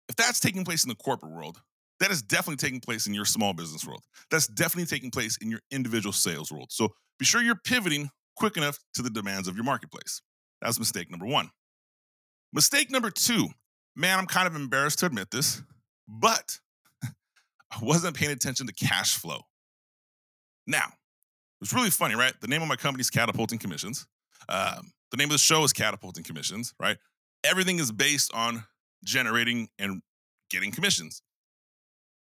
If 0.09 0.17
that's 0.17 0.41
taking 0.41 0.65
place 0.65 0.85
in 0.85 0.89
the 0.89 0.95
corporate 0.95 1.33
world, 1.33 1.61
that 2.01 2.11
is 2.11 2.23
definitely 2.23 2.57
taking 2.57 2.81
place 2.81 3.07
in 3.07 3.15
your 3.15 3.25
small 3.25 3.53
business 3.53 3.87
world. 3.87 4.03
That's 4.31 4.47
definitely 4.47 4.87
taking 4.87 5.11
place 5.11 5.39
in 5.41 5.51
your 5.51 5.61
individual 5.71 6.13
sales 6.13 6.53
world. 6.53 6.69
So 6.71 6.89
be 7.19 7.25
sure 7.25 7.41
you're 7.43 7.55
pivoting 7.55 8.11
quick 8.37 8.57
enough 8.57 8.79
to 8.95 9.03
the 9.03 9.11
demands 9.11 9.49
of 9.49 9.55
your 9.55 9.65
marketplace. 9.65 10.21
That's 10.61 10.79
mistake 10.79 11.11
number 11.11 11.27
one. 11.27 11.51
Mistake 12.53 12.91
number 12.91 13.11
two, 13.11 13.49
man, 13.97 14.19
I'm 14.19 14.27
kind 14.27 14.47
of 14.47 14.57
embarrassed 14.57 15.01
to 15.01 15.07
admit 15.07 15.31
this, 15.31 15.63
but 16.09 16.59
I 17.05 17.79
wasn't 17.81 18.17
paying 18.17 18.33
attention 18.33 18.67
to 18.67 18.73
cash 18.73 19.17
flow. 19.17 19.41
Now, 20.67 20.93
it's 21.61 21.73
really 21.73 21.91
funny, 21.91 22.15
right? 22.15 22.35
The 22.41 22.49
name 22.49 22.63
of 22.63 22.69
my 22.69 22.77
company 22.77 23.01
is 23.01 23.11
Catapulting 23.11 23.59
Commissions. 23.59 24.07
Um, 24.49 24.93
the 25.15 25.19
name 25.23 25.29
of 25.29 25.35
the 25.35 25.39
show 25.39 25.63
is 25.63 25.73
Catapulting 25.73 26.25
Commissions, 26.25 26.75
right? 26.81 26.99
Everything 27.45 27.79
is 27.79 27.93
based 27.93 28.35
on 28.35 28.65
generating 29.05 29.69
and 29.79 30.03
getting 30.51 30.73
commissions. 30.73 31.23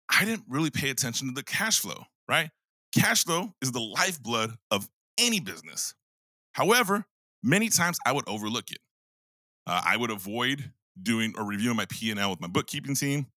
I 0.09 0.25
didn't 0.25 0.43
really 0.49 0.69
pay 0.69 0.89
attention 0.89 1.29
to 1.29 1.33
the 1.33 1.43
cash 1.43 1.79
flow, 1.79 2.03
right? 2.27 2.49
Cash 2.93 3.23
flow 3.23 3.53
is 3.61 3.71
the 3.71 3.79
lifeblood 3.79 4.55
of 4.69 4.89
any 5.17 5.39
business. 5.39 5.93
However, 6.51 7.05
many 7.41 7.69
times 7.69 7.99
I 8.05 8.11
would 8.11 8.27
overlook 8.27 8.69
it. 8.69 8.79
Uh, 9.65 9.81
I 9.85 9.95
would 9.95 10.11
avoid 10.11 10.73
doing 11.01 11.35
or 11.37 11.45
reviewing 11.45 11.77
my 11.77 11.85
P&L 11.89 12.29
with 12.29 12.41
my 12.41 12.49
bookkeeping 12.49 12.95
team. 12.95 13.27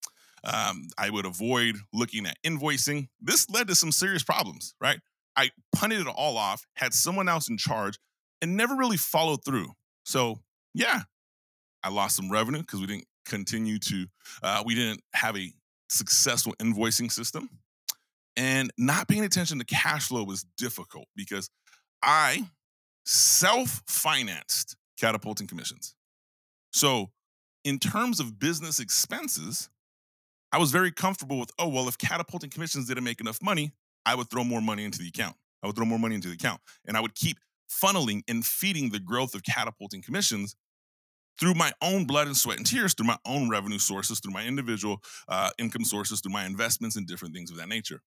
Um, 0.42 0.88
I 0.98 1.08
would 1.08 1.24
avoid 1.24 1.76
looking 1.92 2.26
at 2.26 2.36
invoicing. 2.44 3.10
This 3.20 3.48
led 3.48 3.68
to 3.68 3.76
some 3.76 3.92
serious 3.92 4.24
problems, 4.24 4.74
right? 4.80 4.98
I 5.36 5.50
punted 5.72 6.00
it 6.00 6.08
all 6.08 6.36
off, 6.36 6.66
had 6.74 6.92
someone 6.92 7.28
else 7.28 7.48
in 7.48 7.58
charge, 7.58 8.00
and 8.42 8.56
never 8.56 8.74
really 8.74 8.96
followed 8.96 9.44
through. 9.44 9.72
So, 10.04 10.40
yeah, 10.74 11.02
I 11.82 11.90
lost 11.90 12.16
some 12.16 12.30
revenue 12.30 12.60
because 12.60 12.80
we 12.80 12.86
didn't 12.86 13.06
continue 13.24 13.78
to, 13.78 14.06
uh, 14.42 14.62
we 14.64 14.74
didn't 14.74 15.00
have 15.14 15.36
a 15.36 15.52
successful 15.88 16.54
invoicing 16.60 17.10
system. 17.10 17.48
And 18.36 18.70
not 18.76 19.08
paying 19.08 19.24
attention 19.24 19.58
to 19.58 19.64
cash 19.64 20.08
flow 20.08 20.22
was 20.22 20.44
difficult 20.58 21.06
because 21.16 21.48
I 22.02 22.48
self 23.06 23.82
financed 23.86 24.76
catapulting 24.98 25.46
commissions. 25.46 25.94
So, 26.72 27.10
in 27.64 27.78
terms 27.78 28.20
of 28.20 28.38
business 28.38 28.78
expenses, 28.78 29.70
I 30.52 30.58
was 30.58 30.70
very 30.70 30.92
comfortable 30.92 31.38
with, 31.38 31.50
oh, 31.58 31.68
well, 31.68 31.88
if 31.88 31.98
catapulting 31.98 32.50
commissions 32.50 32.86
didn't 32.86 33.04
make 33.04 33.20
enough 33.20 33.42
money, 33.42 33.72
I 34.04 34.14
would 34.14 34.30
throw 34.30 34.44
more 34.44 34.60
money 34.60 34.84
into 34.84 34.98
the 34.98 35.08
account. 35.08 35.36
I 35.62 35.66
would 35.66 35.74
throw 35.74 35.84
more 35.84 35.98
money 35.98 36.14
into 36.14 36.28
the 36.28 36.34
account. 36.34 36.60
And 36.86 36.96
I 36.96 37.00
would 37.00 37.14
keep 37.14 37.38
funneling 37.70 38.22
and 38.28 38.44
feeding 38.44 38.90
the 38.90 39.00
growth 39.00 39.34
of 39.34 39.42
catapulting 39.42 40.02
commissions 40.02 40.56
through 41.38 41.54
my 41.54 41.72
own 41.82 42.06
blood 42.06 42.26
and 42.26 42.36
sweat 42.36 42.56
and 42.56 42.66
tears, 42.66 42.94
through 42.94 43.06
my 43.06 43.18
own 43.26 43.48
revenue 43.48 43.78
sources, 43.78 44.20
through 44.20 44.32
my 44.32 44.44
individual 44.44 45.02
uh, 45.28 45.50
income 45.58 45.84
sources, 45.84 46.20
through 46.20 46.32
my 46.32 46.46
investments 46.46 46.96
and 46.96 47.06
different 47.06 47.34
things 47.34 47.50
of 47.50 47.56
that 47.58 47.68
nature. 47.68 48.00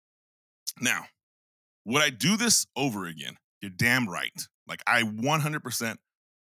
Now, 0.81 1.05
would 1.85 2.01
I 2.01 2.09
do 2.09 2.37
this 2.37 2.65
over 2.75 3.05
again? 3.05 3.37
You're 3.61 3.71
damn 3.75 4.09
right. 4.09 4.47
Like 4.67 4.81
I 4.87 5.03
100% 5.03 5.95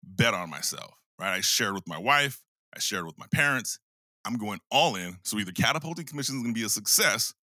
bet 0.02 0.34
on 0.34 0.50
myself, 0.50 0.94
right? 1.18 1.34
I 1.34 1.40
shared 1.40 1.74
with 1.74 1.88
my 1.88 1.98
wife, 1.98 2.42
I 2.74 2.80
shared 2.80 3.06
with 3.06 3.18
my 3.18 3.26
parents. 3.32 3.78
I'm 4.24 4.38
going 4.38 4.60
all 4.70 4.96
in. 4.96 5.18
So 5.22 5.38
either 5.38 5.52
catapulting 5.52 6.06
commission 6.06 6.36
is 6.36 6.42
going 6.42 6.54
to 6.54 6.58
be 6.58 6.64
a 6.64 6.70
success, 6.70 7.34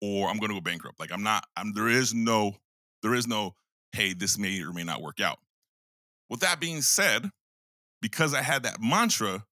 or 0.00 0.28
I'm 0.28 0.38
going 0.38 0.48
to 0.48 0.56
go 0.56 0.60
bankrupt. 0.60 0.98
Like 0.98 1.12
I'm 1.12 1.22
not. 1.22 1.44
I'm. 1.56 1.72
There 1.72 1.88
is 1.88 2.14
no. 2.14 2.56
There 3.02 3.14
is 3.14 3.26
no. 3.26 3.54
Hey, 3.96 4.12
this 4.12 4.38
may 4.38 4.60
or 4.60 4.74
may 4.74 4.84
not 4.84 5.00
work 5.00 5.20
out. 5.20 5.38
With 6.28 6.40
that 6.40 6.60
being 6.60 6.82
said, 6.82 7.30
because 8.02 8.34
I 8.34 8.42
had 8.42 8.64
that 8.64 8.78
mantra 8.78 9.46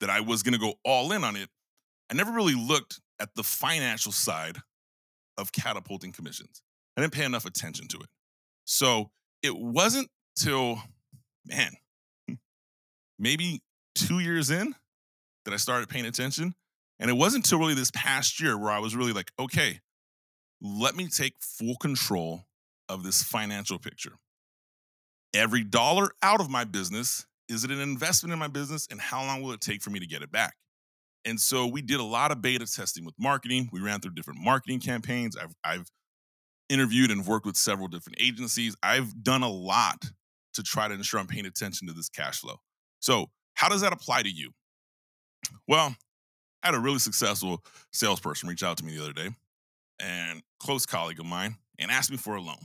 that 0.00 0.08
I 0.08 0.20
was 0.20 0.42
going 0.42 0.54
to 0.54 0.58
go 0.58 0.74
all 0.82 1.12
in 1.12 1.24
on 1.24 1.36
it, 1.36 1.50
I 2.10 2.14
never 2.14 2.32
really 2.32 2.54
looked 2.54 3.00
at 3.20 3.34
the 3.34 3.42
financial 3.42 4.10
side 4.10 4.56
of 5.36 5.52
catapulting 5.52 6.12
commissions. 6.12 6.62
I 6.96 7.02
didn't 7.02 7.12
pay 7.12 7.26
enough 7.26 7.44
attention 7.44 7.86
to 7.88 7.98
it. 7.98 8.08
So 8.64 9.10
it 9.42 9.54
wasn't 9.54 10.08
till, 10.36 10.80
man, 11.44 11.72
hmm, 12.26 12.36
maybe 13.18 13.60
two 13.94 14.20
years 14.20 14.50
in 14.50 14.74
that 15.44 15.52
I 15.52 15.58
started 15.58 15.90
paying 15.90 16.06
attention. 16.06 16.54
And 16.98 17.10
it 17.10 17.14
wasn't 17.14 17.44
until 17.44 17.58
really 17.58 17.74
this 17.74 17.90
past 17.90 18.40
year 18.40 18.56
where 18.56 18.70
I 18.70 18.78
was 18.78 18.96
really 18.96 19.12
like, 19.12 19.30
okay, 19.38 19.80
let 20.62 20.96
me 20.96 21.08
take 21.08 21.34
full 21.42 21.76
control 21.76 22.46
of 22.92 23.02
this 23.02 23.22
financial 23.22 23.78
picture. 23.78 24.12
Every 25.34 25.64
dollar 25.64 26.10
out 26.22 26.40
of 26.40 26.50
my 26.50 26.64
business, 26.64 27.26
is 27.48 27.64
it 27.64 27.70
an 27.70 27.80
investment 27.80 28.32
in 28.32 28.38
my 28.38 28.48
business? 28.48 28.86
And 28.90 29.00
how 29.00 29.24
long 29.24 29.42
will 29.42 29.52
it 29.52 29.60
take 29.60 29.82
for 29.82 29.90
me 29.90 29.98
to 29.98 30.06
get 30.06 30.22
it 30.22 30.30
back? 30.30 30.54
And 31.24 31.40
so 31.40 31.66
we 31.66 31.82
did 31.82 32.00
a 32.00 32.04
lot 32.04 32.32
of 32.32 32.42
beta 32.42 32.66
testing 32.66 33.04
with 33.04 33.14
marketing. 33.18 33.70
We 33.72 33.80
ran 33.80 34.00
through 34.00 34.14
different 34.14 34.40
marketing 34.40 34.80
campaigns. 34.80 35.36
I've, 35.36 35.54
I've 35.64 35.90
interviewed 36.68 37.10
and 37.10 37.26
worked 37.26 37.46
with 37.46 37.56
several 37.56 37.88
different 37.88 38.18
agencies. 38.20 38.76
I've 38.82 39.22
done 39.22 39.42
a 39.42 39.50
lot 39.50 40.04
to 40.54 40.62
try 40.62 40.88
to 40.88 40.94
ensure 40.94 41.20
I'm 41.20 41.26
paying 41.26 41.46
attention 41.46 41.88
to 41.88 41.94
this 41.94 42.08
cash 42.08 42.40
flow. 42.40 42.56
So, 43.00 43.26
how 43.54 43.68
does 43.68 43.82
that 43.82 43.92
apply 43.92 44.22
to 44.22 44.30
you? 44.30 44.50
Well, 45.68 45.94
I 46.62 46.68
had 46.68 46.74
a 46.74 46.80
really 46.80 46.98
successful 46.98 47.64
salesperson 47.92 48.48
reach 48.48 48.62
out 48.62 48.76
to 48.78 48.84
me 48.84 48.96
the 48.96 49.02
other 49.02 49.12
day 49.12 49.30
and 50.00 50.42
close 50.58 50.86
colleague 50.86 51.20
of 51.20 51.26
mine 51.26 51.56
and 51.78 51.90
asked 51.90 52.10
me 52.10 52.16
for 52.16 52.36
a 52.36 52.40
loan. 52.40 52.58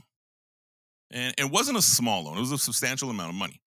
And 1.10 1.34
it 1.38 1.50
wasn't 1.50 1.78
a 1.78 1.82
small 1.82 2.24
loan, 2.24 2.36
it 2.36 2.40
was 2.40 2.52
a 2.52 2.58
substantial 2.58 3.10
amount 3.10 3.30
of 3.30 3.36
money. 3.36 3.60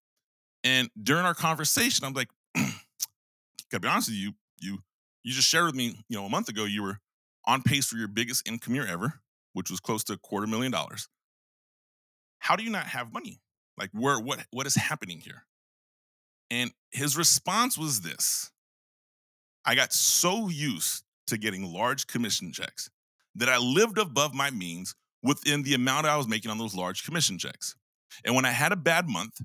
And 0.63 0.89
during 1.01 1.25
our 1.25 1.33
conversation, 1.33 2.05
I'm 2.05 2.13
like, 2.13 2.29
gotta 2.55 3.79
be 3.79 3.88
honest 3.88 4.10
with 4.10 4.17
you, 4.17 4.33
you 4.60 4.79
you 5.24 5.33
just 5.33 5.48
shared 5.48 5.65
with 5.65 5.75
me, 5.75 5.95
you 6.07 6.17
know, 6.17 6.25
a 6.25 6.29
month 6.29 6.50
ago 6.50 6.65
you 6.65 6.83
were 6.83 7.00
on 7.45 7.62
pace 7.62 7.88
for 7.88 7.98
your 7.98 8.07
biggest 8.07 8.48
income 8.48 8.75
year 8.75 8.88
ever, 8.88 9.21
which 9.53 9.69
was 9.69 9.79
close 9.79 10.03
to 10.05 10.13
a 10.13 10.17
quarter 10.17 10.48
million 10.48 10.71
dollars. 10.71 11.07
How 12.39 12.55
do 12.55 12.63
you 12.63 12.69
not 12.69 12.88
have 12.88 13.13
money? 13.13 13.39
Like 13.77 13.89
where 13.93 14.19
what 14.19 14.45
what 14.51 14.67
is 14.67 14.75
happening 14.75 15.19
here? 15.19 15.45
And 16.50 16.71
his 16.91 17.17
response 17.17 17.77
was 17.77 18.01
this. 18.01 18.51
I 19.65 19.75
got 19.75 19.93
so 19.93 20.50
used 20.50 21.03
to 21.27 21.38
getting 21.38 21.71
large 21.71 22.07
commission 22.07 22.51
checks 22.51 22.89
that 23.36 23.48
I 23.48 23.57
lived 23.57 23.98
above 23.98 24.33
my 24.33 24.50
means 24.50 24.95
within 25.23 25.63
the 25.63 25.73
amount 25.73 26.07
I 26.07 26.17
was 26.17 26.27
making 26.27 26.51
on 26.51 26.57
those 26.57 26.75
large 26.75 27.03
commission 27.03 27.37
checks. 27.37 27.75
And 28.25 28.35
when 28.35 28.45
I 28.45 28.51
had 28.51 28.71
a 28.71 28.75
bad 28.75 29.07
month, 29.07 29.41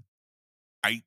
I 0.82 1.02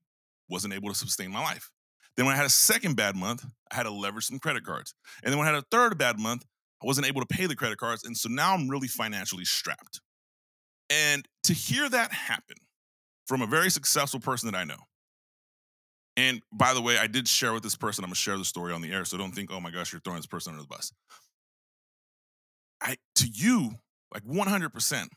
wasn't 0.50 0.74
able 0.74 0.90
to 0.90 0.96
sustain 0.96 1.32
my 1.32 1.42
life. 1.42 1.70
Then 2.16 2.26
when 2.26 2.34
I 2.34 2.38
had 2.38 2.46
a 2.46 2.52
second 2.52 2.96
bad 2.96 3.16
month, 3.16 3.46
I 3.72 3.76
had 3.76 3.84
to 3.84 3.92
leverage 3.92 4.26
some 4.26 4.40
credit 4.40 4.66
cards. 4.66 4.94
And 5.24 5.32
then 5.32 5.40
when 5.40 5.48
I 5.48 5.52
had 5.52 5.64
a 5.64 5.66
third 5.72 5.98
bad 5.98 6.20
month, 6.20 6.46
I 6.84 6.86
wasn't 6.86 7.08
able 7.08 7.22
to 7.22 7.28
pay 7.28 7.46
the 7.46 7.56
credit 7.56 7.78
cards. 7.78 8.04
And 8.04 8.16
so 8.16 8.30
now 8.30 8.54
I'm 8.54 8.70
really 8.70 8.88
financially 8.88 9.46
strapped. 9.46 10.02
And 10.90 11.28
to 11.44 11.54
hear 11.54 11.88
that 11.90 12.12
happen 12.12 12.58
from 13.28 13.42
a 13.42 13.48
very 13.48 13.70
successful 13.70 14.20
person 14.20 14.52
that 14.52 14.58
I 14.58 14.64
know, 14.64 14.80
and 16.18 16.42
by 16.52 16.74
the 16.74 16.82
way, 16.82 16.98
I 16.98 17.08
did 17.08 17.28
share 17.28 17.54
with 17.54 17.64
this 17.64 17.76
person, 17.76 18.04
I'm 18.04 18.10
gonna 18.10 18.16
share 18.16 18.38
the 18.38 18.46
story 18.46 18.74
on 18.74 18.82
the 18.82 18.92
air. 18.92 19.06
So 19.06 19.18
don't 19.18 19.32
think, 19.32 19.52
oh 19.52 19.62
my 19.62 19.72
gosh, 19.72 19.94
you're 19.94 20.02
throwing 20.02 20.20
this 20.20 20.28
person 20.28 20.52
under 20.52 20.64
the 20.64 20.68
bus. 20.68 20.92
I 22.82 22.98
to 23.16 23.28
you, 23.28 23.76
like 24.14 24.24
100%, 24.24 25.08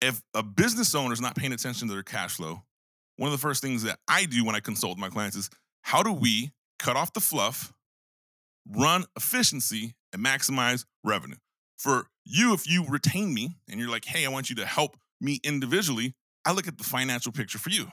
if 0.00 0.22
a 0.34 0.42
business 0.42 0.94
owner 0.94 1.12
is 1.12 1.20
not 1.20 1.36
paying 1.36 1.52
attention 1.52 1.88
to 1.88 1.94
their 1.94 2.02
cash 2.02 2.36
flow, 2.36 2.62
one 3.16 3.28
of 3.28 3.32
the 3.32 3.42
first 3.42 3.62
things 3.62 3.82
that 3.82 3.98
I 4.08 4.24
do 4.24 4.44
when 4.44 4.54
I 4.54 4.60
consult 4.60 4.98
my 4.98 5.08
clients 5.08 5.36
is 5.36 5.50
how 5.82 6.02
do 6.02 6.12
we 6.12 6.52
cut 6.78 6.96
off 6.96 7.12
the 7.12 7.20
fluff, 7.20 7.72
run 8.66 9.04
efficiency, 9.16 9.94
and 10.12 10.24
maximize 10.24 10.84
revenue? 11.04 11.36
For 11.76 12.06
you, 12.24 12.54
if 12.54 12.68
you 12.68 12.84
retain 12.88 13.32
me 13.34 13.56
and 13.68 13.78
you're 13.78 13.90
like, 13.90 14.04
hey, 14.04 14.24
I 14.24 14.28
want 14.28 14.50
you 14.50 14.56
to 14.56 14.66
help 14.66 14.96
me 15.20 15.40
individually, 15.44 16.14
I 16.44 16.52
look 16.52 16.66
at 16.66 16.78
the 16.78 16.84
financial 16.84 17.32
picture 17.32 17.58
for 17.58 17.70
you. 17.70 17.92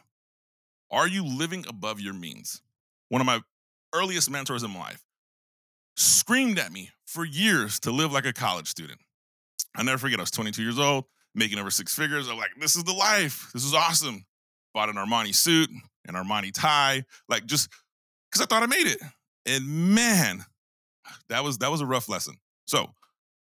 Are 0.90 1.08
you 1.08 1.26
living 1.26 1.66
above 1.68 2.00
your 2.00 2.14
means? 2.14 2.62
One 3.10 3.22
of 3.22 3.28
my 3.28 3.42
earliest 3.94 4.30
mentors 4.30 4.64
in 4.64 4.72
my 4.72 4.80
life 4.80 5.04
screamed 5.98 6.60
at 6.60 6.72
me 6.72 6.92
for 7.08 7.26
years 7.26 7.80
to 7.80 7.92
live 7.92 8.12
like 8.12 8.26
a 8.26 8.34
college 8.34 8.68
student. 8.68 9.00
I 9.76 9.82
never 9.84 9.98
forget, 9.98 10.20
I 10.20 10.22
was 10.22 10.32
22 10.32 10.62
years 10.62 10.78
old, 10.78 11.06
making 11.34 11.58
over 11.58 11.72
six 11.72 11.96
figures. 11.96 12.30
I'm 12.30 12.38
like, 12.38 12.52
this 12.60 12.76
is 12.76 12.84
the 12.84 12.94
life. 12.94 13.50
This 13.54 13.66
is 13.66 13.74
awesome 13.74 14.26
bought 14.78 14.90
an 14.90 14.96
Armani 14.96 15.34
suit, 15.34 15.72
an 16.08 16.14
Armani 16.14 16.54
tie, 16.54 17.04
like 17.28 17.48
just 17.48 17.68
because 18.30 18.44
I 18.44 18.46
thought 18.46 18.62
I 18.62 18.68
made 18.68 18.86
it. 18.86 19.00
And 19.48 19.96
man, 19.96 20.46
that 21.30 21.44
was 21.44 21.58
that 21.58 21.72
was 21.72 21.82
a 21.82 21.86
rough 21.88 22.08
lesson. 22.08 22.36
So 22.68 22.86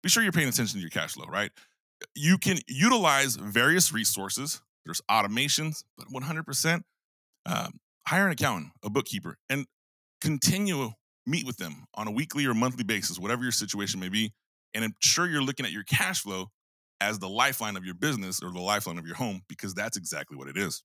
be 0.02 0.10
sure 0.10 0.22
you're 0.22 0.34
paying 0.34 0.50
attention 0.50 0.80
to 0.80 0.82
your 0.82 0.90
cash 0.90 1.14
flow, 1.14 1.26
right? 1.28 1.50
You 2.14 2.38
can 2.38 2.58
utilize 2.68 3.38
various 3.38 3.94
resources. 3.94 4.62
There's 4.84 5.00
automations, 5.10 5.86
but 5.98 6.08
100% 6.10 6.82
um, 7.46 7.80
hire 8.06 8.26
an 8.26 8.34
accountant, 8.34 8.74
a 8.84 8.90
bookkeeper, 8.90 9.38
and 9.50 9.66
continue 10.20 10.92
meet 11.26 11.46
with 11.46 11.58
them 11.58 11.86
on 11.96 12.08
a 12.08 12.12
weekly 12.12 12.46
or 12.46 12.54
monthly 12.54 12.84
basis, 12.84 13.20
whatever 13.20 13.44
your 13.44 13.52
situation 13.52 14.00
may 14.00 14.10
be. 14.10 14.34
And 14.74 14.84
I'm 14.84 14.96
sure 15.00 15.28
you're 15.28 15.44
looking 15.44 15.66
at 15.66 15.72
your 15.72 15.84
cash 15.84 16.22
flow 16.22 16.48
as 17.00 17.20
the 17.20 17.30
lifeline 17.30 17.76
of 17.76 17.86
your 17.86 17.96
business 17.96 18.42
or 18.42 18.52
the 18.52 18.60
lifeline 18.60 18.98
of 18.98 19.06
your 19.06 19.16
home 19.16 19.42
because 19.48 19.74
that's 19.74 19.98
exactly 19.98 20.38
what 20.38 20.48
it 20.48 20.58
is. 20.58 20.84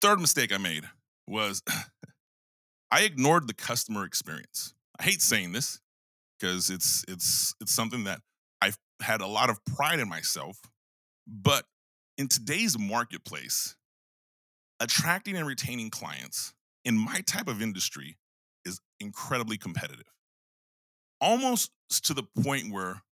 Third 0.00 0.20
mistake 0.20 0.52
I 0.52 0.58
made 0.58 0.84
was 1.26 1.62
I 2.90 3.02
ignored 3.02 3.48
the 3.48 3.54
customer 3.54 4.04
experience. 4.04 4.74
I 4.98 5.04
hate 5.04 5.22
saying 5.22 5.52
this 5.52 5.80
because 6.38 6.70
it's 6.70 7.04
it's 7.08 7.54
it's 7.60 7.72
something 7.72 8.04
that 8.04 8.20
I've 8.60 8.78
had 9.00 9.20
a 9.20 9.26
lot 9.26 9.50
of 9.50 9.64
pride 9.64 10.00
in 10.00 10.08
myself, 10.08 10.58
but 11.26 11.64
in 12.16 12.28
today's 12.28 12.78
marketplace, 12.78 13.76
attracting 14.80 15.36
and 15.36 15.46
retaining 15.46 15.90
clients 15.90 16.54
in 16.84 16.96
my 16.96 17.20
type 17.26 17.48
of 17.48 17.60
industry 17.60 18.16
incredibly 19.00 19.58
competitive. 19.58 20.06
Almost 21.20 21.70
to 22.04 22.14
the 22.14 22.24
point 22.42 22.72
where 22.72 23.02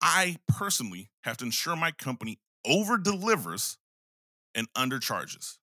I 0.00 0.36
personally 0.48 1.10
have 1.22 1.36
to 1.38 1.44
ensure 1.44 1.76
my 1.76 1.92
company 1.92 2.38
over 2.66 2.98
delivers 2.98 3.78
and 4.54 4.66
undercharges. 4.74 5.58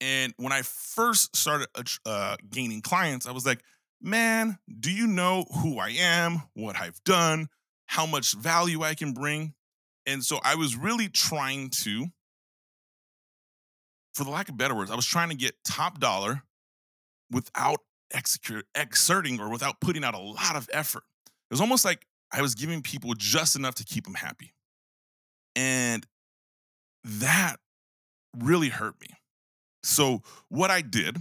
And 0.00 0.34
when 0.36 0.52
I 0.52 0.62
first 0.62 1.34
started 1.36 1.68
uh, 2.04 2.36
gaining 2.50 2.82
clients, 2.82 3.26
I 3.26 3.32
was 3.32 3.46
like, 3.46 3.62
man, 4.02 4.58
do 4.80 4.90
you 4.90 5.06
know 5.06 5.46
who 5.62 5.78
I 5.78 5.90
am, 5.98 6.42
what 6.54 6.76
I've 6.78 7.02
done, 7.04 7.48
how 7.86 8.04
much 8.04 8.34
value 8.34 8.82
I 8.82 8.94
can 8.94 9.12
bring? 9.12 9.54
And 10.04 10.22
so 10.22 10.38
I 10.42 10.56
was 10.56 10.76
really 10.76 11.08
trying 11.08 11.70
to, 11.70 12.06
for 14.14 14.24
the 14.24 14.30
lack 14.30 14.48
of 14.48 14.58
better 14.58 14.74
words, 14.74 14.90
I 14.90 14.96
was 14.96 15.06
trying 15.06 15.30
to 15.30 15.36
get 15.36 15.54
top 15.64 16.00
dollar 16.00 16.42
without 17.30 17.78
exerting 18.74 19.40
or 19.40 19.50
without 19.50 19.80
putting 19.80 20.04
out 20.04 20.14
a 20.14 20.18
lot 20.18 20.56
of 20.56 20.68
effort. 20.72 21.02
It 21.26 21.52
was 21.52 21.60
almost 21.60 21.84
like 21.84 22.06
I 22.32 22.42
was 22.42 22.54
giving 22.54 22.82
people 22.82 23.14
just 23.16 23.56
enough 23.56 23.74
to 23.76 23.84
keep 23.84 24.04
them 24.04 24.14
happy. 24.14 24.54
And 25.56 26.06
that 27.04 27.56
really 28.36 28.68
hurt 28.68 28.94
me. 29.00 29.08
So, 29.82 30.22
what 30.48 30.70
I 30.70 30.80
did 30.80 31.18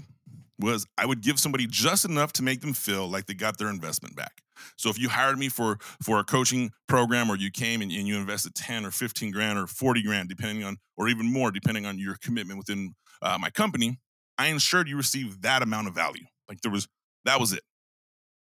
was 0.59 0.85
I 0.97 1.05
would 1.05 1.21
give 1.21 1.39
somebody 1.39 1.67
just 1.67 2.05
enough 2.05 2.31
to 2.33 2.43
make 2.43 2.61
them 2.61 2.73
feel 2.73 3.07
like 3.07 3.25
they 3.25 3.33
got 3.33 3.57
their 3.57 3.69
investment 3.69 4.15
back. 4.15 4.41
So 4.77 4.89
if 4.89 4.97
you 4.97 5.09
hired 5.09 5.37
me 5.37 5.49
for 5.49 5.77
for 6.01 6.19
a 6.19 6.23
coaching 6.23 6.71
program 6.87 7.29
or 7.29 7.35
you 7.35 7.51
came 7.51 7.81
and, 7.81 7.91
and, 7.91 8.07
you 8.07 8.17
invested 8.17 8.55
10 8.55 8.85
or 8.85 8.91
15 8.91 9.31
grand 9.31 9.59
or 9.59 9.67
40 9.67 10.03
grand 10.03 10.29
depending 10.29 10.63
on 10.63 10.77
or 10.95 11.09
even 11.09 11.31
more 11.31 11.51
depending 11.51 11.85
on 11.85 11.99
your 11.99 12.15
commitment 12.21 12.57
within 12.57 12.95
uh, 13.21 13.37
my 13.39 13.49
company, 13.49 13.99
I 14.37 14.47
ensured 14.47 14.87
you 14.87 14.97
received 14.97 15.41
that 15.43 15.61
amount 15.61 15.87
of 15.87 15.95
value. 15.95 16.25
Like 16.49 16.61
there 16.61 16.71
was 16.71 16.87
that 17.25 17.39
was 17.39 17.53
it. 17.53 17.63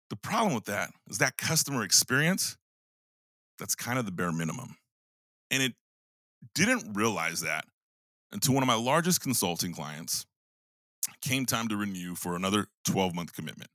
The 0.10 0.16
problem 0.16 0.54
with 0.54 0.66
that 0.66 0.90
is 1.10 1.18
that 1.18 1.38
customer 1.38 1.84
experience 1.84 2.58
that's 3.60 3.76
kind 3.76 4.00
of 4.00 4.06
the 4.06 4.12
bare 4.12 4.32
minimum. 4.32 4.78
And 5.52 5.64
it 5.64 5.74
didn't 6.54 6.94
realize 6.94 7.42
that 7.42 7.66
until 8.32 8.54
one 8.54 8.64
of 8.64 8.68
my 8.68 8.76
largest 8.76 9.22
consulting 9.22 9.74
clients 9.74 10.26
came 11.22 11.46
time 11.46 11.68
to 11.70 11.78
renew 11.78 12.16
for 12.16 12.36
another 12.36 12.68
12 12.86 13.16
month 13.16 13.34
commitment. 13.34 13.70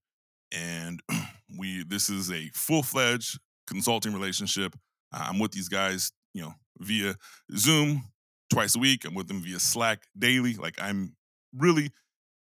And 0.52 1.02
we 1.59 1.85
this 1.85 2.11
is 2.11 2.31
a 2.31 2.50
full-fledged 2.54 3.38
consulting 3.66 4.12
relationship. 4.12 4.76
I'm 5.12 5.38
with 5.38 5.52
these 5.52 5.69
guys, 5.69 6.12
you 6.35 6.42
know, 6.42 6.54
via 6.78 7.16
Zoom 7.57 8.04
twice 8.50 8.76
a 8.76 8.78
week. 8.78 9.04
I'm 9.04 9.14
with 9.14 9.28
them 9.28 9.42
via 9.42 9.59
Slack 9.59 10.04
daily. 10.19 10.54
Like 10.54 10.81
I'm 10.81 11.16
really 11.57 11.90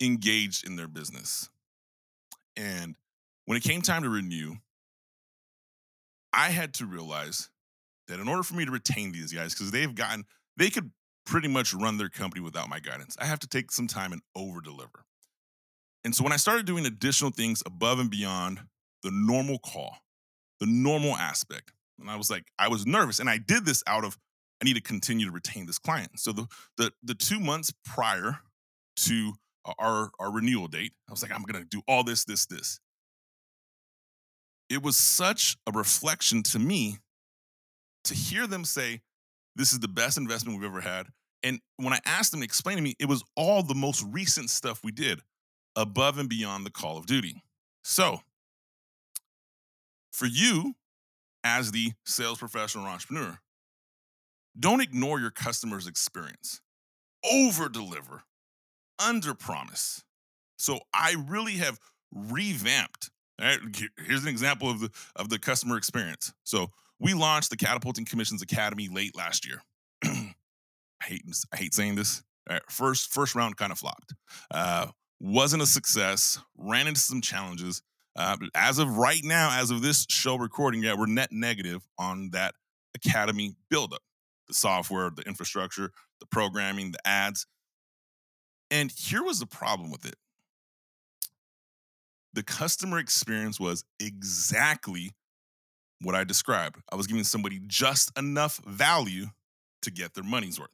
engaged 0.00 0.66
in 0.66 0.76
their 0.76 0.88
business. 0.88 1.48
And 2.56 2.96
when 3.46 3.56
it 3.56 3.62
came 3.62 3.82
time 3.82 4.02
to 4.02 4.08
renew, 4.08 4.56
I 6.32 6.50
had 6.50 6.74
to 6.74 6.86
realize 6.86 7.50
that 8.08 8.20
in 8.20 8.28
order 8.28 8.42
for 8.42 8.54
me 8.54 8.64
to 8.64 8.70
retain 8.70 9.12
these 9.12 9.32
guys, 9.32 9.54
because 9.54 9.70
they've 9.70 9.94
gotten, 9.94 10.24
they 10.56 10.70
could 10.70 10.90
pretty 11.26 11.48
much 11.48 11.74
run 11.74 11.98
their 11.98 12.08
company 12.08 12.42
without 12.42 12.68
my 12.68 12.80
guidance. 12.80 13.16
I 13.20 13.26
have 13.26 13.38
to 13.40 13.48
take 13.48 13.70
some 13.70 13.86
time 13.86 14.12
and 14.12 14.22
over 14.34 14.60
deliver. 14.60 15.04
And 16.04 16.14
so 16.14 16.24
when 16.24 16.32
I 16.32 16.36
started 16.36 16.66
doing 16.66 16.86
additional 16.86 17.30
things 17.30 17.62
above 17.66 17.98
and 17.98 18.10
beyond 18.10 18.60
the 19.02 19.10
normal 19.12 19.58
call, 19.58 19.98
the 20.60 20.66
normal 20.66 21.16
aspect, 21.16 21.72
and 22.00 22.08
I 22.08 22.16
was 22.16 22.30
like, 22.30 22.44
I 22.58 22.68
was 22.68 22.86
nervous. 22.86 23.18
And 23.18 23.28
I 23.28 23.38
did 23.38 23.66
this 23.66 23.82
out 23.86 24.04
of 24.04 24.16
I 24.60 24.64
need 24.64 24.74
to 24.74 24.82
continue 24.82 25.26
to 25.26 25.32
retain 25.32 25.66
this 25.66 25.78
client. 25.78 26.18
So 26.18 26.32
the 26.32 26.46
the 26.76 26.92
the 27.02 27.14
two 27.14 27.40
months 27.40 27.72
prior 27.84 28.38
to 28.96 29.34
our 29.78 30.10
our 30.18 30.32
renewal 30.32 30.68
date, 30.68 30.92
I 31.08 31.12
was 31.12 31.22
like, 31.22 31.32
I'm 31.32 31.42
gonna 31.42 31.64
do 31.64 31.82
all 31.86 32.04
this, 32.04 32.24
this, 32.24 32.46
this. 32.46 32.80
It 34.68 34.82
was 34.82 34.96
such 34.96 35.56
a 35.66 35.72
reflection 35.72 36.42
to 36.44 36.58
me 36.58 36.98
to 38.04 38.14
hear 38.14 38.46
them 38.46 38.64
say, 38.64 39.00
This 39.56 39.72
is 39.72 39.80
the 39.80 39.88
best 39.88 40.18
investment 40.18 40.58
we've 40.58 40.68
ever 40.68 40.80
had. 40.80 41.06
And 41.42 41.60
when 41.76 41.92
I 41.92 42.00
asked 42.04 42.32
them 42.32 42.40
to 42.40 42.44
explain 42.44 42.76
to 42.76 42.82
me, 42.82 42.94
it 42.98 43.06
was 43.08 43.22
all 43.36 43.62
the 43.62 43.74
most 43.74 44.04
recent 44.10 44.50
stuff 44.50 44.80
we 44.82 44.90
did 44.90 45.20
above 45.76 46.18
and 46.18 46.28
beyond 46.28 46.66
the 46.66 46.70
call 46.70 46.98
of 46.98 47.06
duty. 47.06 47.42
So, 47.84 48.20
for 50.10 50.26
you 50.26 50.74
as 51.44 51.70
the 51.70 51.92
sales 52.04 52.38
professional 52.38 52.84
or 52.84 52.88
entrepreneur, 52.88 53.38
don't 54.58 54.80
ignore 54.80 55.20
your 55.20 55.30
customer's 55.30 55.86
experience. 55.86 56.60
Over 57.24 57.68
deliver, 57.68 58.24
under 58.98 59.34
promise. 59.34 60.02
So 60.56 60.80
I 60.92 61.16
really 61.28 61.54
have 61.54 61.78
revamped. 62.12 63.10
Right? 63.40 63.58
Here's 64.04 64.22
an 64.22 64.28
example 64.28 64.70
of 64.70 64.80
the 64.80 64.90
of 65.14 65.28
the 65.28 65.38
customer 65.38 65.76
experience. 65.76 66.32
So 66.44 66.70
we 66.98 67.14
launched 67.14 67.50
the 67.50 67.56
Catapulting 67.56 68.04
Commissions 68.04 68.42
Academy 68.42 68.88
late 68.88 69.16
last 69.16 69.46
year. 69.46 69.62
I 70.04 70.34
hate 71.04 71.22
I 71.52 71.56
hate 71.56 71.74
saying 71.74 71.94
this. 71.94 72.22
Right, 72.48 72.62
first 72.68 73.12
first 73.12 73.34
round 73.34 73.56
kind 73.56 73.70
of 73.70 73.78
flopped. 73.78 74.14
Uh, 74.50 74.88
wasn't 75.20 75.62
a 75.62 75.66
success. 75.66 76.38
Ran 76.56 76.86
into 76.86 77.00
some 77.00 77.20
challenges. 77.20 77.82
Uh, 78.16 78.36
as 78.54 78.78
of 78.78 78.96
right 78.96 79.20
now, 79.22 79.50
as 79.52 79.70
of 79.70 79.82
this 79.82 80.06
show 80.08 80.36
recording, 80.36 80.82
yeah, 80.82 80.94
we're 80.98 81.06
net 81.06 81.30
negative 81.30 81.86
on 81.98 82.30
that 82.32 82.54
academy 82.94 83.54
buildup. 83.70 84.02
The 84.48 84.54
software, 84.54 85.10
the 85.14 85.22
infrastructure, 85.22 85.92
the 86.20 86.26
programming, 86.26 86.92
the 86.92 87.06
ads. 87.06 87.46
And 88.70 88.92
here 88.92 89.22
was 89.22 89.40
the 89.40 89.46
problem 89.46 89.90
with 89.90 90.04
it. 90.04 90.16
The 92.34 92.42
customer 92.42 92.98
experience 92.98 93.58
was 93.58 93.84
exactly 93.98 95.12
what 96.02 96.14
I 96.14 96.24
described. 96.24 96.76
I 96.92 96.96
was 96.96 97.06
giving 97.06 97.24
somebody 97.24 97.60
just 97.66 98.16
enough 98.16 98.60
value 98.64 99.26
to 99.82 99.90
get 99.90 100.14
their 100.14 100.24
money's 100.24 100.60
worth 100.60 100.70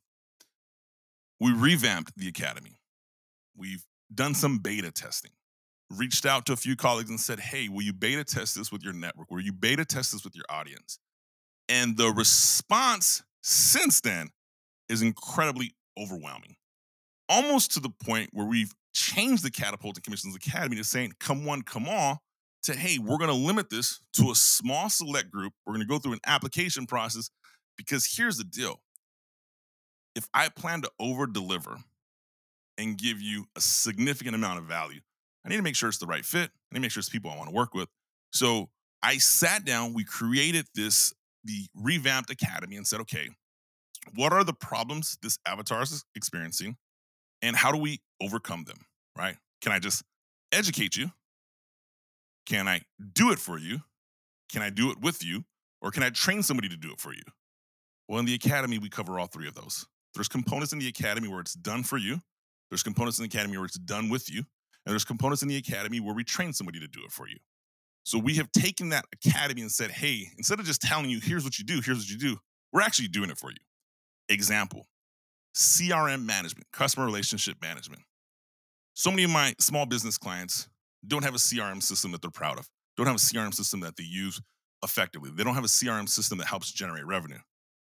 we 1.41 1.53
revamped 1.53 2.17
the 2.17 2.29
academy. 2.29 2.79
We've 3.57 3.85
done 4.13 4.35
some 4.35 4.59
beta 4.59 4.91
testing. 4.91 5.33
Reached 5.91 6.27
out 6.27 6.47
to 6.47 6.53
a 6.53 6.57
few 6.57 6.77
colleagues 6.77 7.11
and 7.11 7.21
said, 7.21 7.39
hey, 7.39 7.69
will 7.69 7.83
you 7.83 7.93
beta 7.93 8.25
test 8.25 8.57
this 8.57 8.73
with 8.73 8.83
your 8.83 8.95
network? 8.95 9.31
Will 9.31 9.41
you 9.41 9.53
beta 9.53 9.85
test 9.85 10.13
this 10.13 10.25
with 10.25 10.35
your 10.35 10.47
audience? 10.49 10.99
And 11.69 11.97
the 11.97 12.09
response 12.09 13.23
since 13.43 14.01
then 14.01 14.31
is 14.89 15.03
incredibly 15.03 15.75
overwhelming. 15.99 16.57
Almost 17.29 17.73
to 17.73 17.81
the 17.81 17.91
point 17.91 18.31
where 18.33 18.47
we've 18.47 18.73
changed 18.93 19.45
the 19.45 19.51
Catapulting 19.51 20.03
Commissions 20.03 20.37
Academy 20.37 20.77
to 20.77 20.85
saying, 20.85 21.15
come 21.19 21.45
one, 21.45 21.63
come 21.63 21.89
all, 21.89 22.23
to 22.65 22.75
hey, 22.75 22.99
we're 22.99 23.19
gonna 23.19 23.33
limit 23.33 23.71
this 23.71 24.01
to 24.15 24.31
a 24.31 24.35
small 24.35 24.89
select 24.89 25.31
group. 25.31 25.53
We're 25.67 25.75
gonna 25.75 25.87
go 25.87 25.99
through 25.99 26.13
an 26.13 26.21
application 26.27 26.87
process 26.87 27.31
because 27.77 28.15
here's 28.17 28.37
the 28.37 28.45
deal 28.45 28.81
if 30.15 30.29
I 30.33 30.49
plan 30.49 30.83
to 30.83 30.91
over 30.99 31.27
deliver 31.27 31.77
and 32.79 32.97
give 32.97 33.21
you 33.21 33.47
a 33.57 33.61
significant 33.61 34.35
amount 34.35 34.59
of 34.59 34.65
value, 34.65 35.01
I 35.45 35.49
need 35.49 35.57
to 35.57 35.63
make 35.63 35.77
sure 35.77 35.89
it's 35.89 35.99
the 35.99 36.07
right 36.07 36.25
fit. 36.25 36.51
I 36.51 36.75
need 36.75 36.79
to 36.79 36.81
make 36.81 36.91
sure 36.91 37.01
it's 37.01 37.09
people 37.09 37.31
I 37.31 37.37
want 37.37 37.49
to 37.49 37.55
work 37.55 37.75
with. 37.75 37.89
So 38.33 38.71
I 39.03 39.19
sat 39.19 39.65
down, 39.65 39.93
we 39.93 40.05
created 40.05 40.67
this, 40.75 41.13
the 41.45 41.67
revamped 41.75 42.31
academy, 42.31 42.77
and 42.77 42.87
said, 42.87 43.01
okay, 43.01 43.29
what 44.15 44.33
are 44.33 44.45
the 44.45 44.55
problems 44.55 45.19
this 45.23 45.39
avatar 45.47 45.83
is 45.83 46.05
experiencing? 46.15 46.77
And 47.45 47.55
how 47.55 47.71
do 47.71 47.79
we 47.79 48.01
overcome 48.23 48.65
them? 48.65 48.79
Right? 49.17 49.37
Can 49.61 49.73
I 49.73 49.79
just 49.79 50.03
educate 50.51 50.97
you? 50.97 51.11
Can 52.47 52.67
I 52.67 52.81
do 53.13 53.31
it 53.33 53.39
for 53.39 53.59
you? 53.59 53.81
Can 54.51 54.63
I 54.63 54.71
do 54.71 54.91
it 54.91 55.01
with 55.01 55.23
you? 55.23 55.45
Or 55.83 55.91
can 55.91 56.03
I 56.03 56.11
train 56.11 56.43
somebody 56.43 56.69
to 56.71 56.77
do 56.77 56.91
it 56.91 57.01
for 57.01 57.13
you? 57.13 57.23
Well, 58.09 58.19
in 58.19 58.25
the 58.25 58.35
academy, 58.35 58.79
we 58.79 58.89
cover 58.89 59.19
all 59.19 59.27
three 59.27 59.47
of 59.47 59.55
those. 59.55 59.87
There's 60.15 60.29
components 60.29 60.73
in 60.73 60.79
the 60.79 60.89
academy 60.89 61.29
where 61.29 61.41
it's 61.41 61.55
done 61.55 61.83
for 61.83 61.99
you. 61.99 62.21
There's 62.71 62.83
components 62.83 63.19
in 63.19 63.25
the 63.25 63.29
academy 63.29 63.59
where 63.59 63.67
it's 63.67 63.79
done 63.79 64.09
with 64.09 64.31
you. 64.31 64.39
And 64.39 64.93
there's 64.93 65.05
components 65.05 65.43
in 65.43 65.49
the 65.49 65.57
academy 65.57 66.01
where 66.01 66.15
we 66.15 66.25
train 66.25 66.53
somebody 66.53 66.81
to 66.81 66.89
do 66.89 67.01
it 67.05 67.13
for 67.13 67.29
you. 67.29 67.37
So 68.05 68.19
we 68.19 68.35
have 68.35 68.51
taken 68.53 68.91
that 68.91 69.05
academy 69.13 69.63
and 69.63 69.71
said, 69.71 69.91
hey, 69.91 70.29
instead 70.37 70.61
of 70.61 70.67
just 70.67 70.83
telling 70.83 71.11
you, 71.11 71.21
here's 71.21 71.45
what 71.45 71.59
you 71.59 71.65
do, 71.65 71.81
here's 71.85 71.99
what 71.99 72.11
you 72.11 72.19
do, 72.19 72.39
we're 72.73 72.83
actually 72.83 73.09
doing 73.09 73.31
it 73.31 73.39
for 73.39 73.51
you. 73.51 73.59
Example 74.29 74.87
CRM 75.55 76.25
management, 76.25 76.67
customer 76.73 77.07
relationship 77.07 77.57
management. 77.63 78.03
So 78.95 79.11
many 79.11 79.25
of 79.25 79.31
my 79.31 79.55
small 79.59 79.87
business 79.87 80.19
clients 80.19 80.69
don't 81.07 81.25
have 81.25 81.35
a 81.35 81.39
CRM 81.39 81.83
system 81.83 82.13
that 82.13 82.23
they're 82.23 82.31
proud 82.31 82.59
of, 82.59 82.69
don't 82.97 83.07
have 83.07 83.17
a 83.17 83.19
CRM 83.19 83.55
system 83.55 83.81
that 83.81 83.97
they 83.97 84.05
use 84.05 84.41
effectively. 84.83 85.31
They 85.35 85.45
don't 85.45 85.55
have 85.55 85.65
a 85.65 85.69
CRM 85.69 86.09
system 86.09 86.39
that 86.39 86.47
helps 86.47 86.73
generate 86.73 87.07
revenue. 87.07 87.39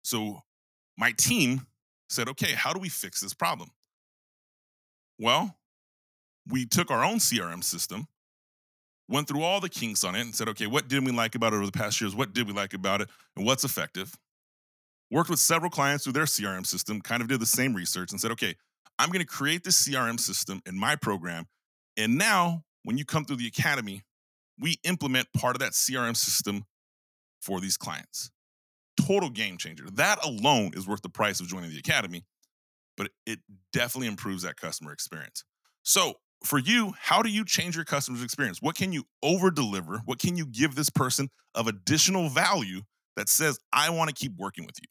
So 0.03 0.41
my 0.97 1.13
team 1.13 1.67
said, 2.09 2.29
okay, 2.31 2.53
how 2.53 2.73
do 2.73 2.81
we 2.81 2.89
fix 2.89 3.21
this 3.21 3.35
problem? 3.35 3.71
Well, 5.19 5.57
we 6.49 6.67
took 6.67 6.91
our 6.91 7.05
own 7.05 7.17
CRM 7.17 7.65
system, 7.65 8.07
went 9.09 9.29
through 9.29 9.43
all 9.43 9.61
the 9.61 9.69
kinks 9.69 10.05
on 10.05 10.15
it, 10.15 10.21
and 10.21 10.35
said, 10.35 10.49
okay, 10.51 10.67
what 10.67 10.89
did 10.89 11.05
we 11.05 11.13
like 11.13 11.35
about 11.35 11.53
it 11.53 11.57
over 11.57 11.67
the 11.67 11.73
past 11.73 12.01
years? 12.01 12.15
What 12.15 12.33
did 12.33 12.47
we 12.47 12.53
like 12.53 12.75
about 12.75 13.01
it? 13.01 13.09
And 13.37 13.45
what's 13.45 13.65
effective? 13.65 14.15
Worked 15.11 15.31
with 15.31 15.39
several 15.39 15.71
clients 15.71 16.05
through 16.05 16.15
their 16.15 16.25
CRM 16.25 16.67
system, 16.67 17.01
kind 17.01 17.23
of 17.23 17.29
did 17.29 17.41
the 17.41 17.47
same 17.47 17.75
research 17.75 18.11
and 18.11 18.21
said, 18.21 18.33
okay, 18.33 18.57
I'm 18.99 19.11
going 19.11 19.21
to 19.21 19.27
create 19.27 19.63
this 19.63 19.87
CRM 19.87 20.19
system 20.19 20.61
in 20.67 20.79
my 20.79 20.97
program. 20.97 21.47
And 21.97 22.19
now, 22.19 22.65
when 22.83 22.99
you 22.99 23.05
come 23.05 23.25
through 23.25 23.37
the 23.37 23.47
academy, 23.47 24.03
we 24.59 24.79
implement 24.85 25.29
part 25.33 25.55
of 25.55 25.61
that 25.61 25.73
CRM 25.73 26.17
system 26.17 26.65
for 27.41 27.61
these 27.61 27.77
clients. 27.77 28.31
Total 29.07 29.31
game 29.31 29.59
changer. 29.59 29.85
That 29.93 30.25
alone 30.25 30.73
is 30.75 30.89
worth 30.89 31.03
the 31.03 31.09
price 31.09 31.41
of 31.41 31.47
joining 31.47 31.71
the 31.71 31.79
academy, 31.79 32.25
but 32.97 33.11
it 33.27 33.41
definitely 33.73 34.09
improves 34.09 34.43
that 34.43 34.57
customer 34.57 34.93
experience. 34.93 35.45
So, 35.83 36.15
for 36.45 36.59
you, 36.59 36.95
how 36.99 37.23
do 37.23 37.31
you 37.31 37.45
change 37.45 37.77
your 37.77 37.85
customer's 37.85 38.23
experience? 38.23 38.61
What 38.61 38.77
can 38.77 38.93
you 38.93 39.05
over 39.23 39.51
deliver? 39.51 40.01
What 40.05 40.19
can 40.19 40.37
you 40.37 40.47
give 40.47 40.75
this 40.75 40.91
person 40.91 41.31
of 41.55 41.67
additional 41.67 42.29
value 42.29 42.83
that 43.17 43.29
says, 43.29 43.59
I 43.73 43.91
want 43.91 44.09
to 44.09 44.15
keep 44.15 44.33
working 44.37 44.67
with 44.67 44.77
you? 44.81 44.89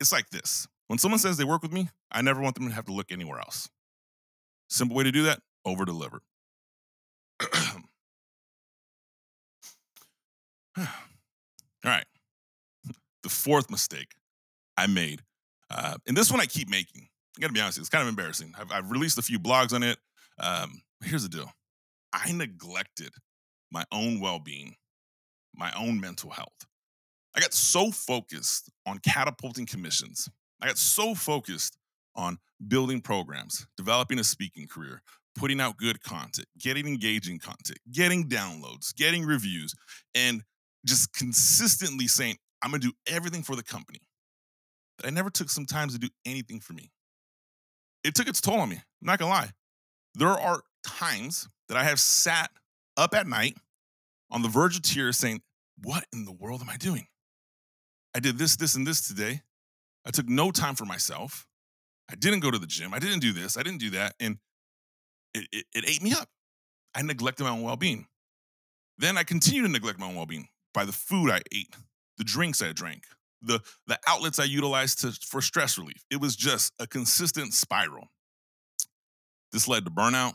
It's 0.00 0.12
like 0.12 0.30
this 0.30 0.68
when 0.88 0.98
someone 0.98 1.18
says 1.18 1.36
they 1.36 1.44
work 1.44 1.62
with 1.62 1.72
me, 1.72 1.88
I 2.10 2.22
never 2.22 2.40
want 2.40 2.54
them 2.56 2.68
to 2.68 2.74
have 2.74 2.86
to 2.86 2.92
look 2.92 3.12
anywhere 3.12 3.38
else. 3.38 3.68
Simple 4.68 4.96
way 4.96 5.04
to 5.04 5.12
do 5.12 5.24
that 5.24 5.40
over 5.64 5.84
deliver. 5.84 6.20
All 10.76 10.86
right. 11.84 12.06
The 13.22 13.28
fourth 13.28 13.70
mistake 13.70 14.12
I 14.76 14.86
made, 14.86 15.22
uh, 15.70 15.96
and 16.06 16.16
this 16.16 16.30
one 16.30 16.40
I 16.40 16.46
keep 16.46 16.68
making. 16.70 17.08
I 17.36 17.40
gotta 17.40 17.52
be 17.52 17.60
honest, 17.60 17.78
it's 17.78 17.88
kind 17.88 18.02
of 18.02 18.08
embarrassing. 18.08 18.54
I've, 18.58 18.72
I've 18.72 18.90
released 18.90 19.18
a 19.18 19.22
few 19.22 19.38
blogs 19.38 19.72
on 19.72 19.82
it. 19.82 19.98
Um, 20.40 20.82
here's 21.02 21.22
the 21.24 21.28
deal 21.28 21.52
I 22.12 22.32
neglected 22.32 23.12
my 23.70 23.84
own 23.92 24.20
well 24.20 24.38
being, 24.38 24.76
my 25.54 25.72
own 25.76 26.00
mental 26.00 26.30
health. 26.30 26.67
I 27.36 27.40
got 27.40 27.54
so 27.54 27.90
focused 27.90 28.70
on 28.86 28.98
catapulting 28.98 29.66
commissions. 29.66 30.28
I 30.60 30.66
got 30.66 30.78
so 30.78 31.14
focused 31.14 31.76
on 32.16 32.38
building 32.66 33.00
programs, 33.00 33.66
developing 33.76 34.18
a 34.18 34.24
speaking 34.24 34.66
career, 34.66 35.02
putting 35.36 35.60
out 35.60 35.76
good 35.76 36.02
content, 36.02 36.48
getting 36.58 36.86
engaging 36.86 37.38
content, 37.38 37.78
getting 37.92 38.28
downloads, 38.28 38.94
getting 38.94 39.24
reviews, 39.24 39.74
and 40.14 40.42
just 40.84 41.12
consistently 41.12 42.08
saying, 42.08 42.36
I'm 42.62 42.70
gonna 42.70 42.80
do 42.80 42.92
everything 43.06 43.42
for 43.42 43.54
the 43.54 43.62
company. 43.62 44.00
But 44.96 45.06
I 45.06 45.10
never 45.10 45.30
took 45.30 45.48
some 45.48 45.64
time 45.64 45.88
to 45.90 45.98
do 45.98 46.08
anything 46.26 46.60
for 46.60 46.72
me. 46.72 46.90
It 48.02 48.14
took 48.14 48.28
its 48.28 48.40
toll 48.40 48.58
on 48.60 48.68
me. 48.68 48.76
I'm 48.76 49.06
not 49.06 49.18
gonna 49.18 49.30
lie. 49.30 49.50
There 50.14 50.28
are 50.28 50.62
times 50.84 51.48
that 51.68 51.76
I 51.76 51.84
have 51.84 52.00
sat 52.00 52.50
up 52.96 53.14
at 53.14 53.28
night 53.28 53.56
on 54.30 54.42
the 54.42 54.48
verge 54.48 54.76
of 54.76 54.82
tears 54.82 55.16
saying, 55.16 55.42
What 55.82 56.04
in 56.12 56.24
the 56.24 56.32
world 56.32 56.60
am 56.60 56.68
I 56.68 56.76
doing? 56.76 57.06
I 58.18 58.20
did 58.20 58.36
this, 58.36 58.56
this, 58.56 58.74
and 58.74 58.84
this 58.84 59.06
today. 59.06 59.42
I 60.04 60.10
took 60.10 60.28
no 60.28 60.50
time 60.50 60.74
for 60.74 60.84
myself. 60.84 61.46
I 62.10 62.16
didn't 62.16 62.40
go 62.40 62.50
to 62.50 62.58
the 62.58 62.66
gym. 62.66 62.92
I 62.92 62.98
didn't 62.98 63.20
do 63.20 63.32
this. 63.32 63.56
I 63.56 63.62
didn't 63.62 63.78
do 63.78 63.90
that. 63.90 64.16
And 64.18 64.38
it, 65.34 65.46
it, 65.52 65.66
it 65.72 65.88
ate 65.88 66.02
me 66.02 66.10
up. 66.10 66.28
I 66.96 67.02
neglected 67.02 67.44
my 67.44 67.50
own 67.50 67.62
well 67.62 67.76
being. 67.76 68.08
Then 68.98 69.16
I 69.16 69.22
continued 69.22 69.62
to 69.62 69.68
neglect 69.68 70.00
my 70.00 70.06
own 70.06 70.16
well 70.16 70.26
being 70.26 70.48
by 70.74 70.84
the 70.84 70.92
food 70.92 71.30
I 71.30 71.42
ate, 71.54 71.76
the 72.16 72.24
drinks 72.24 72.60
I 72.60 72.72
drank, 72.72 73.04
the, 73.40 73.60
the 73.86 73.96
outlets 74.08 74.40
I 74.40 74.44
utilized 74.44 75.02
to, 75.02 75.12
for 75.12 75.40
stress 75.40 75.78
relief. 75.78 76.04
It 76.10 76.20
was 76.20 76.34
just 76.34 76.72
a 76.80 76.88
consistent 76.88 77.54
spiral. 77.54 78.08
This 79.52 79.68
led 79.68 79.84
to 79.84 79.92
burnout. 79.92 80.32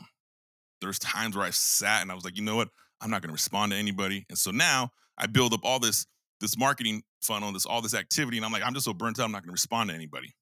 There's 0.80 0.98
times 0.98 1.36
where 1.36 1.44
I 1.44 1.50
sat 1.50 2.00
and 2.00 2.10
I 2.10 2.14
was 2.14 2.24
like, 2.24 2.38
you 2.38 2.44
know 2.44 2.56
what? 2.56 2.70
I'm 3.02 3.10
not 3.10 3.20
going 3.20 3.28
to 3.28 3.34
respond 3.34 3.72
to 3.72 3.78
anybody. 3.78 4.24
And 4.30 4.38
so 4.38 4.52
now 4.52 4.92
I 5.18 5.26
build 5.26 5.52
up 5.52 5.60
all 5.64 5.80
this 5.80 6.06
this 6.40 6.58
marketing 6.58 7.02
funnel, 7.20 7.52
this 7.52 7.66
all 7.66 7.80
this 7.80 7.94
activity, 7.94 8.36
and 8.36 8.46
I'm 8.46 8.52
like, 8.52 8.62
I'm 8.64 8.74
just 8.74 8.84
so 8.84 8.94
burnt 8.94 9.18
out, 9.18 9.24
I'm 9.24 9.32
not 9.32 9.42
going 9.42 9.48
to 9.48 9.52
respond 9.52 9.90
to 9.90 9.94
anybody. 9.94 10.34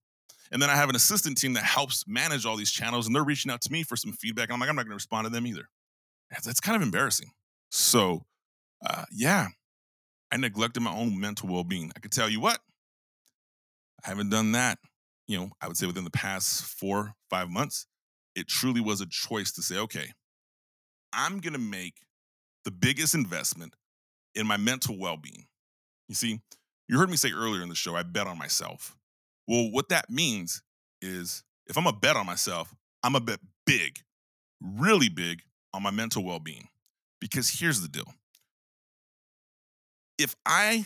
And 0.51 0.61
then 0.61 0.69
I 0.69 0.77
have 0.77 0.91
an 0.91 0.97
assistant 0.97 1.39
team 1.39 1.55
that 1.55 1.65
helps 1.65 2.05
manage 2.07 2.45
all 2.45 2.57
these 2.57 2.71
channels, 2.71 3.07
and 3.07 3.17
they're 3.17 3.25
reaching 3.25 3.51
out 3.51 3.63
to 3.63 3.73
me 3.73 3.83
for 3.83 3.97
some 3.97 4.13
feedback. 4.13 4.49
And 4.49 4.55
I'm 4.55 4.61
like, 4.61 4.69
I'm 4.69 4.77
not 4.77 4.83
going 4.83 4.91
to 4.91 4.97
respond 4.97 5.27
to 5.27 5.31
them 5.31 5.47
either. 5.47 5.69
That's 6.31 6.61
kind 6.61 6.77
of 6.77 6.83
embarrassing. 6.83 7.31
So, 7.71 8.25
uh, 8.87 9.05
yeah, 9.11 9.49
I 10.31 10.37
neglected 10.37 10.81
my 10.81 10.93
own 10.93 11.19
mental 11.19 11.49
well 11.49 11.65
being. 11.65 11.91
I 11.97 12.01
could 12.01 12.13
tell 12.13 12.29
you 12.29 12.41
what, 12.41 12.59
I 14.05 14.09
haven't 14.09 14.31
done 14.31 14.53
that, 14.53 14.79
you 15.27 15.39
know, 15.39 15.51
I 15.61 15.69
would 15.69 15.77
say 15.77 15.87
within 15.87 16.05
the 16.05 16.11
past 16.11 16.65
four, 16.65 17.15
five 17.31 17.49
months. 17.49 17.87
It 18.35 18.49
truly 18.49 18.81
was 18.81 19.01
a 19.01 19.07
choice 19.07 19.53
to 19.53 19.63
say, 19.63 19.77
okay, 19.77 20.13
I'm 21.13 21.39
going 21.39 21.53
to 21.53 21.59
make 21.59 21.95
the 22.65 22.71
biggest 22.71 23.15
investment 23.15 23.75
in 24.35 24.47
my 24.47 24.57
mental 24.57 24.99
well 24.99 25.17
being. 25.17 25.47
You 26.13 26.17
see, 26.17 26.41
you 26.91 26.99
heard 26.99 27.09
me 27.09 27.17
say 27.17 27.33
earlier 27.33 27.63
in 27.63 27.71
the 27.71 27.75
show, 27.75 27.97
I 27.97 28.03
bet 28.03 28.27
on 28.27 28.37
myself. 28.37 28.99
Well, 29.49 29.71
what 29.71 29.89
that 29.89 30.11
means 30.11 30.61
is 31.01 31.43
if 31.67 31.79
I'm 31.79 31.87
a 31.87 31.93
bet 31.95 32.17
on 32.17 32.27
myself, 32.27 32.75
I'm 33.03 33.15
a 33.15 33.21
bet 33.21 33.41
big, 33.65 34.01
really 34.61 35.09
big 35.09 35.41
on 35.73 35.83
my 35.83 35.91
mental 35.91 36.23
well 36.23 36.39
being. 36.39 36.69
Because 37.19 37.49
here's 37.49 37.81
the 37.81 37.89
deal 37.89 38.13
if 40.19 40.37
I 40.45 40.85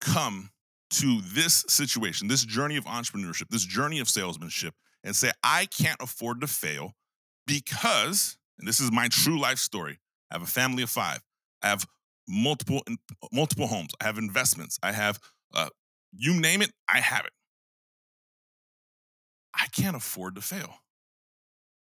come 0.00 0.48
to 0.92 1.20
this 1.20 1.66
situation, 1.68 2.28
this 2.28 2.46
journey 2.46 2.78
of 2.78 2.86
entrepreneurship, 2.86 3.50
this 3.50 3.66
journey 3.66 3.98
of 3.98 4.08
salesmanship, 4.08 4.72
and 5.04 5.14
say, 5.14 5.32
I 5.44 5.66
can't 5.66 6.00
afford 6.00 6.40
to 6.40 6.46
fail 6.46 6.94
because, 7.46 8.38
and 8.58 8.66
this 8.66 8.80
is 8.80 8.90
my 8.90 9.08
true 9.08 9.38
life 9.38 9.58
story, 9.58 9.98
I 10.30 10.36
have 10.36 10.42
a 10.42 10.46
family 10.46 10.82
of 10.82 10.88
five, 10.88 11.20
I 11.60 11.68
have 11.68 11.84
multiple 12.28 12.82
multiple 13.32 13.66
homes, 13.66 13.90
I 14.00 14.04
have 14.04 14.18
investments, 14.18 14.78
I 14.82 14.92
have 14.92 15.18
uh, 15.54 15.68
you 16.12 16.38
name 16.38 16.62
it, 16.62 16.72
I 16.88 17.00
have 17.00 17.24
it. 17.24 17.32
I 19.54 19.66
can't 19.66 19.96
afford 19.96 20.34
to 20.36 20.40
fail. 20.40 20.74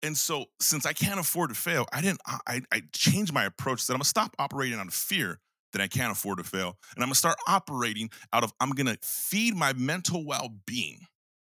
And 0.03 0.17
so, 0.17 0.47
since 0.61 0.87
I 0.87 0.93
can't 0.95 1.21
afford 1.21 1.51
to 1.51 1.55
fail, 1.55 1.87
I 1.93 2.01
didn't. 2.01 2.21
I, 2.47 2.63
I 2.73 2.83
changed 2.93 3.35
my 3.35 3.45
approach. 3.45 3.87
That 3.87 3.93
I'm 3.93 3.99
gonna 3.99 4.05
stop 4.05 4.35
operating 4.39 4.79
out 4.79 4.87
of 4.87 4.95
fear 4.95 5.41
that 5.73 5.83
I 5.83 5.89
can't 5.89 6.11
afford 6.11 6.39
to 6.39 6.45
fail. 6.45 6.79
And 6.97 7.03
I'm 7.03 7.09
gonna 7.09 7.15
start 7.15 7.37
operating 7.47 8.11
out 8.33 8.43
of 8.43 8.53
I'm 8.61 8.71
gonna 8.71 8.97
feed 9.03 9.55
my 9.55 9.73
mental 9.75 10.25
well-being 10.25 11.01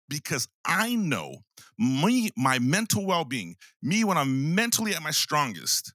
because 0.10 0.48
I 0.66 0.96
know 0.96 1.38
me, 1.78 2.32
my 2.36 2.60
mental 2.60 3.06
well-being, 3.06 3.56
me 3.82 4.04
when 4.04 4.18
I'm 4.18 4.56
mentally 4.56 4.94
at 4.94 5.02
my 5.02 5.12
strongest, 5.12 5.94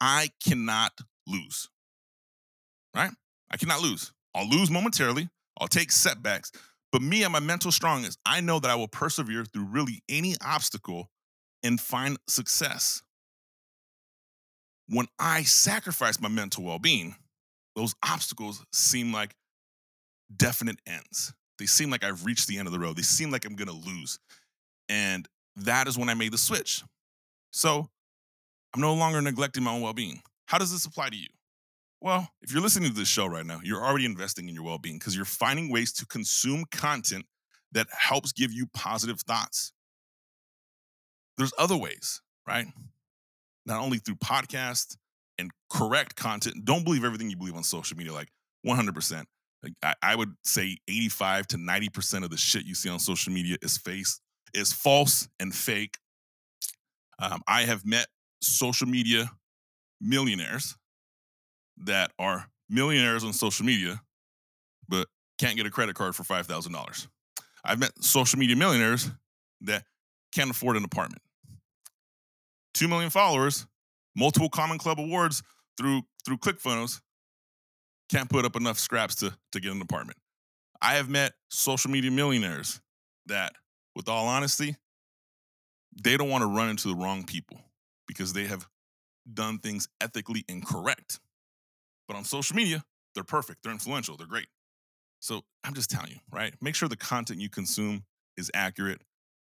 I 0.00 0.30
cannot 0.44 0.92
lose. 1.26 1.68
Right? 2.96 3.12
I 3.50 3.56
cannot 3.56 3.82
lose. 3.82 4.12
I'll 4.34 4.48
lose 4.48 4.70
momentarily, 4.70 5.28
I'll 5.60 5.68
take 5.68 5.92
setbacks, 5.92 6.52
but 6.92 7.02
me 7.02 7.24
at 7.24 7.30
my 7.30 7.40
mental 7.40 7.72
strongest, 7.72 8.18
I 8.26 8.40
know 8.40 8.58
that 8.58 8.70
I 8.70 8.74
will 8.74 8.88
persevere 8.88 9.44
through 9.44 9.66
really 9.66 10.02
any 10.08 10.34
obstacle 10.44 11.10
and 11.62 11.80
find 11.80 12.18
success. 12.28 13.02
When 14.88 15.06
I 15.18 15.42
sacrifice 15.42 16.20
my 16.20 16.28
mental 16.28 16.64
well-being, 16.64 17.16
those 17.74 17.94
obstacles 18.02 18.64
seem 18.72 19.12
like 19.12 19.34
definite 20.34 20.80
ends. 20.86 21.34
They 21.58 21.66
seem 21.66 21.90
like 21.90 22.04
I've 22.04 22.24
reached 22.24 22.46
the 22.46 22.58
end 22.58 22.66
of 22.66 22.72
the 22.72 22.78
road. 22.78 22.96
They 22.96 23.02
seem 23.02 23.30
like 23.30 23.44
I'm 23.44 23.56
going 23.56 23.68
to 23.68 23.88
lose. 23.88 24.18
And 24.88 25.26
that 25.56 25.88
is 25.88 25.98
when 25.98 26.08
I 26.08 26.14
made 26.14 26.32
the 26.32 26.38
switch. 26.38 26.82
So 27.52 27.88
I'm 28.74 28.80
no 28.80 28.94
longer 28.94 29.20
neglecting 29.20 29.64
my 29.64 29.72
own 29.72 29.80
well 29.80 29.92
being. 29.92 30.22
How 30.46 30.58
does 30.58 30.70
this 30.70 30.84
apply 30.84 31.10
to 31.10 31.16
you? 31.16 31.28
Well, 32.00 32.28
if 32.42 32.52
you're 32.52 32.62
listening 32.62 32.90
to 32.90 32.94
this 32.94 33.08
show 33.08 33.26
right 33.26 33.46
now, 33.46 33.60
you're 33.62 33.84
already 33.84 34.04
investing 34.04 34.48
in 34.48 34.54
your 34.54 34.64
well 34.64 34.78
being 34.78 34.98
because 34.98 35.16
you're 35.16 35.24
finding 35.24 35.70
ways 35.70 35.92
to 35.94 36.06
consume 36.06 36.64
content 36.70 37.26
that 37.72 37.86
helps 37.90 38.32
give 38.32 38.52
you 38.52 38.66
positive 38.74 39.20
thoughts. 39.20 39.72
There's 41.36 41.52
other 41.58 41.76
ways, 41.76 42.20
right? 42.46 42.66
Not 43.64 43.82
only 43.82 43.98
through 43.98 44.16
podcasts, 44.16 44.96
and 45.38 45.50
correct 45.70 46.16
content. 46.16 46.64
Don't 46.64 46.84
believe 46.84 47.04
everything 47.04 47.30
you 47.30 47.36
believe 47.36 47.56
on 47.56 47.64
social 47.64 47.96
media, 47.96 48.12
like 48.12 48.28
100%. 48.66 49.24
Like 49.62 49.72
I, 49.82 49.94
I 50.02 50.16
would 50.16 50.34
say 50.44 50.78
85 50.88 51.48
to 51.48 51.56
90% 51.56 52.24
of 52.24 52.30
the 52.30 52.36
shit 52.36 52.64
you 52.64 52.74
see 52.74 52.88
on 52.88 52.98
social 52.98 53.32
media 53.32 53.56
is 53.62 53.76
face 53.76 54.20
is 54.54 54.72
false 54.72 55.28
and 55.40 55.54
fake. 55.54 55.98
Um, 57.18 57.42
I 57.46 57.62
have 57.62 57.84
met 57.84 58.06
social 58.40 58.86
media 58.86 59.30
millionaires 60.00 60.76
that 61.84 62.12
are 62.18 62.48
millionaires 62.68 63.24
on 63.24 63.32
social 63.32 63.64
media, 63.66 64.00
but 64.88 65.06
can't 65.38 65.56
get 65.56 65.66
a 65.66 65.70
credit 65.70 65.94
card 65.94 66.14
for 66.14 66.22
$5,000. 66.22 67.08
I've 67.64 67.78
met 67.78 67.92
social 68.00 68.38
media 68.38 68.56
millionaires 68.56 69.10
that 69.62 69.84
can't 70.32 70.50
afford 70.50 70.76
an 70.76 70.84
apartment. 70.84 71.22
2 72.74 72.88
million 72.88 73.10
followers, 73.10 73.66
multiple 74.14 74.48
Comma 74.48 74.78
Club 74.78 75.00
awards 75.00 75.42
through 75.78 76.02
through 76.24 76.38
ClickFunnels. 76.38 77.00
Can't 78.10 78.28
put 78.28 78.44
up 78.44 78.54
enough 78.54 78.78
scraps 78.78 79.16
to 79.16 79.36
to 79.52 79.60
get 79.60 79.72
an 79.72 79.80
apartment. 79.80 80.18
I 80.82 80.94
have 80.94 81.08
met 81.08 81.32
social 81.48 81.90
media 81.90 82.10
millionaires 82.10 82.80
that, 83.26 83.54
with 83.94 84.08
all 84.08 84.26
honesty, 84.26 84.76
they 86.02 86.16
don't 86.16 86.28
want 86.28 86.42
to 86.42 86.46
run 86.46 86.68
into 86.68 86.88
the 86.88 86.94
wrong 86.94 87.24
people 87.24 87.58
because 88.06 88.32
they 88.32 88.44
have 88.44 88.66
done 89.32 89.58
things 89.58 89.88
ethically 90.00 90.44
incorrect. 90.48 91.18
But 92.06 92.16
on 92.16 92.24
social 92.24 92.56
media, 92.56 92.84
they're 93.14 93.24
perfect, 93.24 93.62
they're 93.62 93.72
influential, 93.72 94.16
they're 94.16 94.26
great. 94.26 94.48
So 95.20 95.42
I'm 95.64 95.74
just 95.74 95.90
telling 95.90 96.10
you, 96.10 96.18
right? 96.30 96.54
Make 96.60 96.74
sure 96.74 96.88
the 96.88 96.96
content 96.96 97.40
you 97.40 97.48
consume 97.48 98.04
is 98.36 98.50
accurate, 98.54 99.00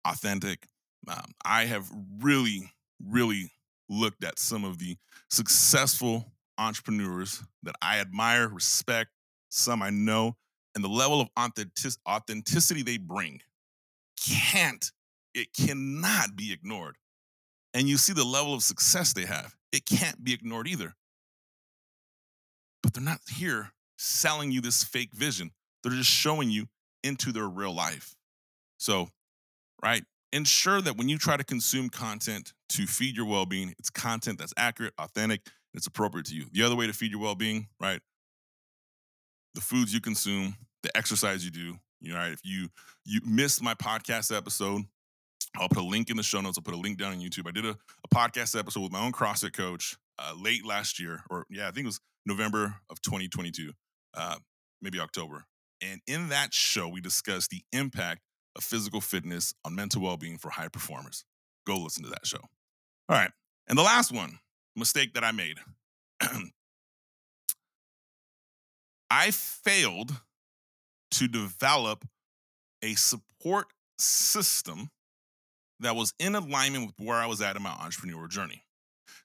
authentic. 0.05 0.67
Um, 1.07 1.31
I 1.43 1.65
have 1.65 1.89
really, 2.21 2.71
really 3.03 3.51
looked 3.89 4.23
at 4.23 4.39
some 4.39 4.63
of 4.63 4.77
the 4.79 4.97
successful 5.29 6.31
entrepreneurs 6.57 7.43
that 7.63 7.75
I 7.81 7.99
admire, 7.99 8.47
respect, 8.47 9.11
some 9.49 9.81
I 9.81 9.89
know, 9.89 10.35
and 10.75 10.83
the 10.83 10.89
level 10.89 11.21
of 11.21 11.29
authentic- 11.37 11.93
authenticity 12.07 12.83
they 12.83 12.97
bring 12.97 13.41
can't, 14.23 14.91
it 15.33 15.47
cannot 15.53 16.35
be 16.35 16.51
ignored. 16.51 16.97
And 17.73 17.89
you 17.89 17.97
see 17.97 18.13
the 18.13 18.23
level 18.23 18.53
of 18.53 18.63
success 18.63 19.13
they 19.13 19.25
have, 19.25 19.55
it 19.71 19.85
can't 19.85 20.23
be 20.23 20.33
ignored 20.33 20.67
either. 20.67 20.95
But 22.85 22.93
they're 22.93 23.03
not 23.03 23.21
here 23.27 23.71
selling 23.97 24.51
you 24.51 24.61
this 24.61 24.83
fake 24.83 25.09
vision, 25.11 25.49
they're 25.81 25.91
just 25.91 26.11
showing 26.11 26.51
you 26.51 26.67
into 27.03 27.31
their 27.31 27.47
real 27.47 27.73
life. 27.73 28.15
So, 28.77 29.09
right, 29.83 30.03
ensure 30.31 30.81
that 30.81 30.95
when 30.95 31.09
you 31.09 31.17
try 31.17 31.35
to 31.35 31.43
consume 31.43 31.89
content 31.89 32.53
to 32.69 32.85
feed 32.85 33.17
your 33.17 33.25
well 33.25 33.47
being, 33.47 33.73
it's 33.79 33.89
content 33.89 34.37
that's 34.37 34.53
accurate, 34.55 34.93
authentic, 34.99 35.41
and 35.45 35.79
it's 35.79 35.87
appropriate 35.87 36.27
to 36.27 36.35
you. 36.35 36.45
The 36.51 36.61
other 36.61 36.75
way 36.75 36.85
to 36.85 36.93
feed 36.93 37.09
your 37.09 37.19
well 37.19 37.33
being, 37.33 37.69
right, 37.81 38.01
the 39.55 39.61
foods 39.61 39.91
you 39.91 39.99
consume, 39.99 40.55
the 40.83 40.95
exercise 40.95 41.43
you 41.43 41.49
do. 41.49 41.77
You 42.01 42.13
know, 42.13 42.19
right? 42.19 42.33
If 42.33 42.41
you 42.43 42.69
you 43.03 43.19
missed 43.25 43.63
my 43.63 43.73
podcast 43.73 44.35
episode, 44.35 44.83
I'll 45.57 45.69
put 45.69 45.79
a 45.79 45.87
link 45.87 46.11
in 46.11 46.17
the 46.17 46.23
show 46.23 46.39
notes. 46.39 46.59
I'll 46.59 46.63
put 46.63 46.75
a 46.75 46.77
link 46.77 46.99
down 46.99 47.13
on 47.13 47.19
YouTube. 47.19 47.47
I 47.47 47.51
did 47.51 47.65
a, 47.65 47.69
a 47.71 48.07
podcast 48.13 48.55
episode 48.59 48.81
with 48.81 48.91
my 48.91 49.03
own 49.03 49.11
CrossFit 49.11 49.53
coach 49.53 49.97
uh, 50.19 50.33
late 50.39 50.63
last 50.63 50.99
year, 50.99 51.23
or 51.31 51.47
yeah, 51.49 51.67
I 51.67 51.71
think 51.71 51.85
it 51.85 51.87
was 51.87 51.99
November 52.25 52.75
of 52.89 53.01
2022, 53.01 53.71
uh, 54.15 54.37
maybe 54.81 54.99
October. 54.99 55.45
And 55.81 56.01
in 56.07 56.29
that 56.29 56.53
show, 56.53 56.87
we 56.87 57.01
discussed 57.01 57.49
the 57.49 57.63
impact 57.71 58.21
of 58.55 58.63
physical 58.63 59.01
fitness 59.01 59.53
on 59.63 59.75
mental 59.75 60.01
well 60.01 60.17
being 60.17 60.37
for 60.37 60.49
high 60.49 60.69
performers. 60.69 61.25
Go 61.67 61.77
listen 61.77 62.03
to 62.03 62.09
that 62.09 62.25
show. 62.25 62.39
All 63.09 63.17
right. 63.17 63.31
And 63.67 63.77
the 63.77 63.83
last 63.83 64.11
one, 64.11 64.39
mistake 64.75 65.13
that 65.13 65.23
I 65.23 65.31
made. 65.31 65.59
I 69.09 69.31
failed 69.31 70.11
to 71.11 71.27
develop 71.27 72.05
a 72.81 72.95
support 72.95 73.67
system 73.97 74.89
that 75.79 75.95
was 75.95 76.13
in 76.19 76.35
alignment 76.35 76.87
with 76.87 76.95
where 76.99 77.17
I 77.17 77.25
was 77.25 77.41
at 77.41 77.55
in 77.55 77.63
my 77.63 77.69
entrepreneurial 77.69 78.29
journey. 78.29 78.63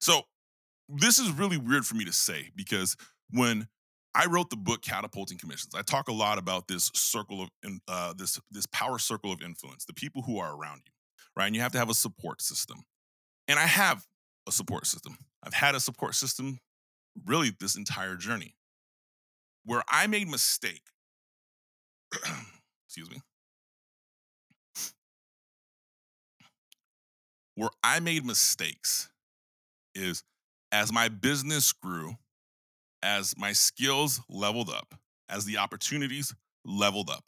So, 0.01 0.23
this 0.93 1.19
is 1.19 1.31
really 1.31 1.57
weird 1.57 1.87
for 1.87 1.95
me 1.95 2.05
to 2.05 2.13
say 2.13 2.51
because 2.57 2.97
when 3.31 3.69
I 4.15 4.27
wrote 4.27 4.51
the 4.51 4.57
book 4.57 4.83
Catapulting 4.83 5.39
Commissions, 5.39 5.75
I 5.75 5.83
talk 5.83 6.09
a 6.09 6.13
lot 6.13 6.39
about 6.39 6.67
this 6.67 6.91
circle 6.95 7.43
of 7.43 7.49
uh, 7.89 8.13
this 8.17 8.41
this 8.51 8.67
power 8.67 8.99
circle 8.99 9.33
of 9.33 9.41
influence, 9.43 9.85
the 9.85 9.95
people 9.95 10.23
who 10.23 10.39
are 10.39 10.55
around 10.55 10.83
you, 10.87 10.93
right? 11.37 11.47
And 11.47 11.55
you 11.55 11.63
have 11.63 11.73
to 11.73 11.79
have 11.79 11.91
a 11.91 11.95
support 11.95 12.43
system. 12.43 12.83
And 13.47 13.59
I 13.59 13.67
have 13.67 14.07
a 14.49 14.53
support 14.53 14.87
system. 14.87 15.17
I've 15.43 15.55
had 15.55 15.75
a 15.75 15.81
support 15.81 16.15
system 16.15 16.59
really 17.27 17.53
this 17.59 17.77
entire 17.77 18.17
journey. 18.17 18.55
Where 19.65 19.83
I 19.89 20.07
made 20.07 20.29
mistake 20.29 20.83
excuse 22.87 23.11
me, 23.11 23.21
where 27.55 27.71
I 27.85 28.01
made 28.01 28.25
mistakes 28.25 29.11
is 29.95 30.25
as 30.73 30.93
my 30.93 31.09
business 31.09 31.73
grew, 31.73 32.17
as 33.03 33.35
my 33.37 33.53
skills 33.53 34.21
leveled 34.29 34.71
up, 34.71 34.95
as 35.29 35.45
the 35.45 35.59
opportunities 35.59 36.35
leveled 36.65 37.11
up, 37.11 37.25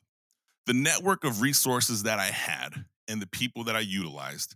the 0.66 0.74
network 0.74 1.24
of 1.24 1.40
resources 1.40 2.05
that 2.05 2.18
I 2.18 2.26
had 2.26 2.85
and 3.09 3.20
the 3.20 3.26
people 3.26 3.64
that 3.64 3.76
I 3.76 3.81
utilized, 3.81 4.55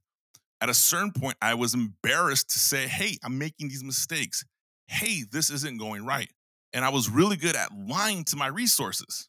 at 0.60 0.68
a 0.68 0.74
certain 0.74 1.12
point, 1.12 1.36
I 1.42 1.54
was 1.54 1.74
embarrassed 1.74 2.50
to 2.50 2.58
say, 2.58 2.86
hey, 2.86 3.18
I'm 3.22 3.38
making 3.38 3.68
these 3.68 3.84
mistakes. 3.84 4.44
Hey, 4.86 5.24
this 5.30 5.50
isn't 5.50 5.78
going 5.78 6.06
right. 6.06 6.30
And 6.72 6.84
I 6.84 6.88
was 6.88 7.10
really 7.10 7.36
good 7.36 7.56
at 7.56 7.70
lying 7.76 8.24
to 8.24 8.36
my 8.36 8.46
resources. 8.46 9.28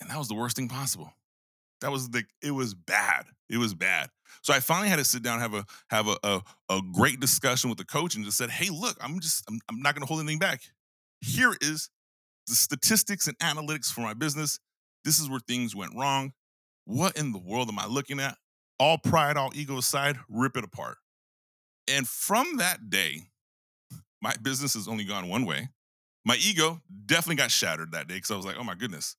And 0.00 0.10
that 0.10 0.18
was 0.18 0.28
the 0.28 0.34
worst 0.34 0.56
thing 0.56 0.68
possible. 0.68 1.12
That 1.86 1.92
was 1.92 2.10
the 2.10 2.24
it 2.42 2.50
was 2.50 2.74
bad. 2.74 3.26
It 3.48 3.58
was 3.58 3.72
bad. 3.72 4.10
So 4.42 4.52
I 4.52 4.58
finally 4.58 4.88
had 4.88 4.96
to 4.96 5.04
sit 5.04 5.22
down, 5.22 5.38
have 5.38 5.54
a 5.54 5.64
have 5.88 6.08
a 6.08 6.16
a, 6.24 6.40
a 6.68 6.80
great 6.92 7.20
discussion 7.20 7.70
with 7.70 7.78
the 7.78 7.84
coach, 7.84 8.16
and 8.16 8.24
just 8.24 8.36
said, 8.36 8.50
"Hey, 8.50 8.70
look, 8.70 8.96
I'm 9.00 9.20
just 9.20 9.44
I'm, 9.48 9.60
I'm 9.68 9.80
not 9.80 9.94
going 9.94 10.04
to 10.04 10.06
hold 10.08 10.18
anything 10.18 10.40
back. 10.40 10.62
Here 11.20 11.54
is 11.60 11.88
the 12.48 12.56
statistics 12.56 13.28
and 13.28 13.38
analytics 13.38 13.86
for 13.86 14.00
my 14.00 14.14
business. 14.14 14.58
This 15.04 15.20
is 15.20 15.30
where 15.30 15.38
things 15.38 15.76
went 15.76 15.92
wrong. 15.94 16.32
What 16.86 17.16
in 17.16 17.30
the 17.30 17.38
world 17.38 17.68
am 17.68 17.78
I 17.78 17.86
looking 17.86 18.18
at? 18.18 18.36
All 18.80 18.98
pride, 18.98 19.36
all 19.36 19.52
ego 19.54 19.78
aside, 19.78 20.18
rip 20.28 20.56
it 20.56 20.64
apart. 20.64 20.96
And 21.86 22.08
from 22.08 22.56
that 22.56 22.90
day, 22.90 23.28
my 24.20 24.34
business 24.42 24.74
has 24.74 24.88
only 24.88 25.04
gone 25.04 25.28
one 25.28 25.46
way. 25.46 25.68
My 26.24 26.34
ego 26.40 26.80
definitely 27.06 27.36
got 27.36 27.52
shattered 27.52 27.92
that 27.92 28.08
day 28.08 28.14
because 28.16 28.32
I 28.32 28.36
was 28.36 28.44
like, 28.44 28.56
oh 28.58 28.64
my 28.64 28.74
goodness, 28.74 29.14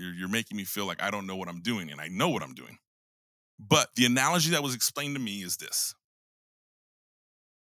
you're, 0.00 0.14
you're 0.14 0.28
making 0.28 0.56
me 0.56 0.64
feel 0.64 0.86
like 0.86 1.02
I 1.02 1.10
don't 1.10 1.26
know 1.26 1.36
what 1.36 1.48
I'm 1.48 1.60
doing, 1.60 1.90
and 1.90 2.00
I 2.00 2.08
know 2.08 2.28
what 2.28 2.42
I'm 2.42 2.54
doing. 2.54 2.78
But 3.58 3.88
the 3.94 4.06
analogy 4.06 4.50
that 4.50 4.62
was 4.62 4.74
explained 4.74 5.14
to 5.16 5.20
me 5.20 5.42
is 5.42 5.56
this 5.56 5.94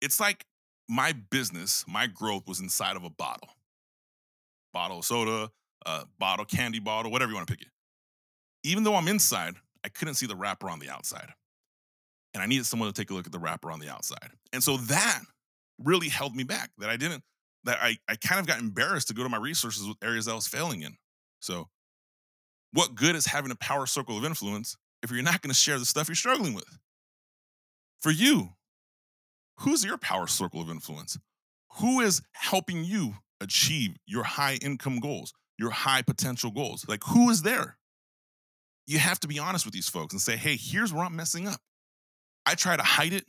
it's 0.01 0.21
like 0.21 0.45
my 0.89 1.13
business, 1.31 1.85
my 1.89 2.07
growth 2.07 2.47
was 2.47 2.61
inside 2.61 2.97
of 2.97 3.05
a 3.05 3.11
bottle 3.11 3.49
bottle 4.77 4.99
of 4.99 5.07
soda, 5.07 5.51
a 5.87 6.05
bottle, 6.19 6.45
candy 6.45 6.81
bottle, 6.81 7.11
whatever 7.11 7.31
you 7.31 7.35
want 7.35 7.49
to 7.49 7.53
pick 7.55 7.63
it. 7.63 7.73
Even 8.63 8.85
though 8.85 8.95
I'm 8.95 9.09
inside, 9.09 9.55
I 9.83 9.89
couldn't 9.89 10.17
see 10.17 10.27
the 10.27 10.37
wrapper 10.37 10.69
on 10.69 10.81
the 10.81 10.91
outside. 10.91 11.31
And 12.35 12.43
I 12.43 12.47
needed 12.47 12.67
someone 12.67 12.93
to 12.93 12.93
take 12.93 13.11
a 13.11 13.15
look 13.15 13.25
at 13.25 13.33
the 13.33 13.39
wrapper 13.39 13.71
on 13.71 13.81
the 13.81 13.89
outside. 13.89 14.33
And 14.53 14.63
so 14.63 14.77
that 14.77 15.21
really 15.83 16.11
held 16.11 16.37
me 16.37 16.45
back 16.45 16.73
that 16.77 16.91
I 16.91 16.99
didn't, 16.99 17.23
that 17.65 17.79
I, 17.81 17.97
I 18.07 18.17
kind 18.17 18.39
of 18.39 18.47
got 18.47 18.61
embarrassed 18.61 19.09
to 19.09 19.15
go 19.15 19.23
to 19.23 19.31
my 19.31 19.39
resources 19.39 19.89
with 19.89 19.97
areas 20.03 20.27
that 20.27 20.33
I 20.33 20.35
was 20.35 20.47
failing 20.47 20.83
in. 20.83 20.95
So 21.41 21.69
what 22.77 22.95
good 22.95 23.17
is 23.17 23.25
having 23.25 23.51
a 23.51 23.57
power 23.57 23.87
circle 23.87 24.19
of 24.19 24.25
influence 24.27 24.77
if 25.03 25.11
you're 25.11 25.23
not 25.23 25.41
going 25.41 25.49
to 25.49 25.55
share 25.55 25.79
the 25.79 25.87
stuff 25.87 26.09
you're 26.09 26.15
struggling 26.15 26.53
with? 26.53 26.79
For 28.03 28.11
you, 28.11 28.51
who's 29.61 29.83
your 29.83 29.97
power 29.97 30.27
circle 30.27 30.61
of 30.61 30.69
influence? 30.69 31.19
Who 31.81 32.01
is 32.01 32.21
helping 32.33 32.85
you 32.85 33.15
achieve 33.41 33.97
your 34.07 34.25
high 34.25 34.59
income 34.61 35.01
goals, 35.01 35.33
your 35.59 35.71
high 35.71 36.03
potential 36.03 36.51
goals? 36.51 36.85
Like, 36.87 37.03
who 37.03 37.31
is 37.31 37.41
there? 37.41 37.79
You 38.87 38.99
have 38.99 39.21
to 39.21 39.27
be 39.27 39.39
honest 39.39 39.65
with 39.65 39.73
these 39.73 39.89
folks 39.89 40.13
and 40.13 40.21
say, 40.21 40.37
hey, 40.37 40.57
here's 40.61 40.93
where 40.93 41.05
I'm 41.05 41.17
messing 41.17 41.49
up. 41.49 41.61
I 42.45 42.57
try 42.57 42.77
to 42.77 42.83
hide 42.83 43.15
it. 43.15 43.25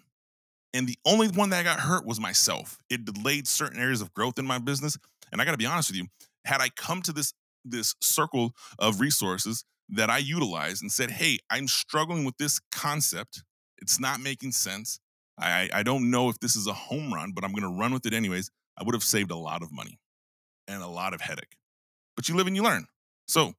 And 0.74 0.90
the 0.90 0.98
only 1.06 1.30
one 1.30 1.52
that 1.52 1.62
I 1.62 1.64
got 1.64 1.80
hurt 1.80 2.06
was 2.06 2.20
myself. 2.20 2.78
It 2.90 3.06
delayed 3.06 3.48
certain 3.48 3.80
areas 3.80 4.02
of 4.02 4.14
growth 4.14 4.40
in 4.40 4.46
my 4.46 4.60
business. 4.60 4.98
And 5.32 5.42
I 5.42 5.46
got 5.46 5.52
to 5.52 5.58
be 5.58 5.66
honest 5.66 5.90
with 5.90 5.98
you, 5.98 6.08
had 6.44 6.60
I 6.60 6.68
come 6.68 7.02
to 7.04 7.14
this 7.14 7.34
this 7.66 7.96
circle 8.02 8.54
of 8.80 9.00
resources 9.00 9.64
that 9.90 10.10
I 10.10 10.18
utilized 10.18 10.82
and 10.82 10.92
said, 10.92 11.12
hey, 11.12 11.40
I'm 11.50 11.68
struggling 11.68 12.26
with 12.26 12.38
this 12.38 12.60
concept. 12.72 13.44
It's 13.78 14.00
not 14.00 14.20
making 14.20 14.52
sense. 14.52 15.00
I, 15.40 15.70
I 15.74 15.84
don't 15.84 16.10
know 16.10 16.30
if 16.30 16.40
this 16.40 16.56
is 16.56 16.68
a 16.68 16.74
home 16.74 17.14
run, 17.14 17.32
but 17.34 17.44
I'm 17.44 17.52
going 17.52 17.64
to 17.64 17.80
run 17.80 17.94
with 17.94 18.06
it 18.06 18.14
anyways. 18.14 18.50
I 18.78 18.84
would 18.84 18.96
have 18.96 19.04
saved 19.04 19.32
a 19.32 19.36
lot 19.36 19.62
of 19.62 19.72
money 19.72 20.00
and 20.68 20.82
a 20.82 20.88
lot 20.88 21.14
of 21.14 21.22
headache. 21.22 21.56
But 22.16 22.28
you 22.28 22.36
live 22.36 22.48
and 22.48 22.56
you 22.56 22.64
learn. 22.64 22.86
So, 23.28 23.54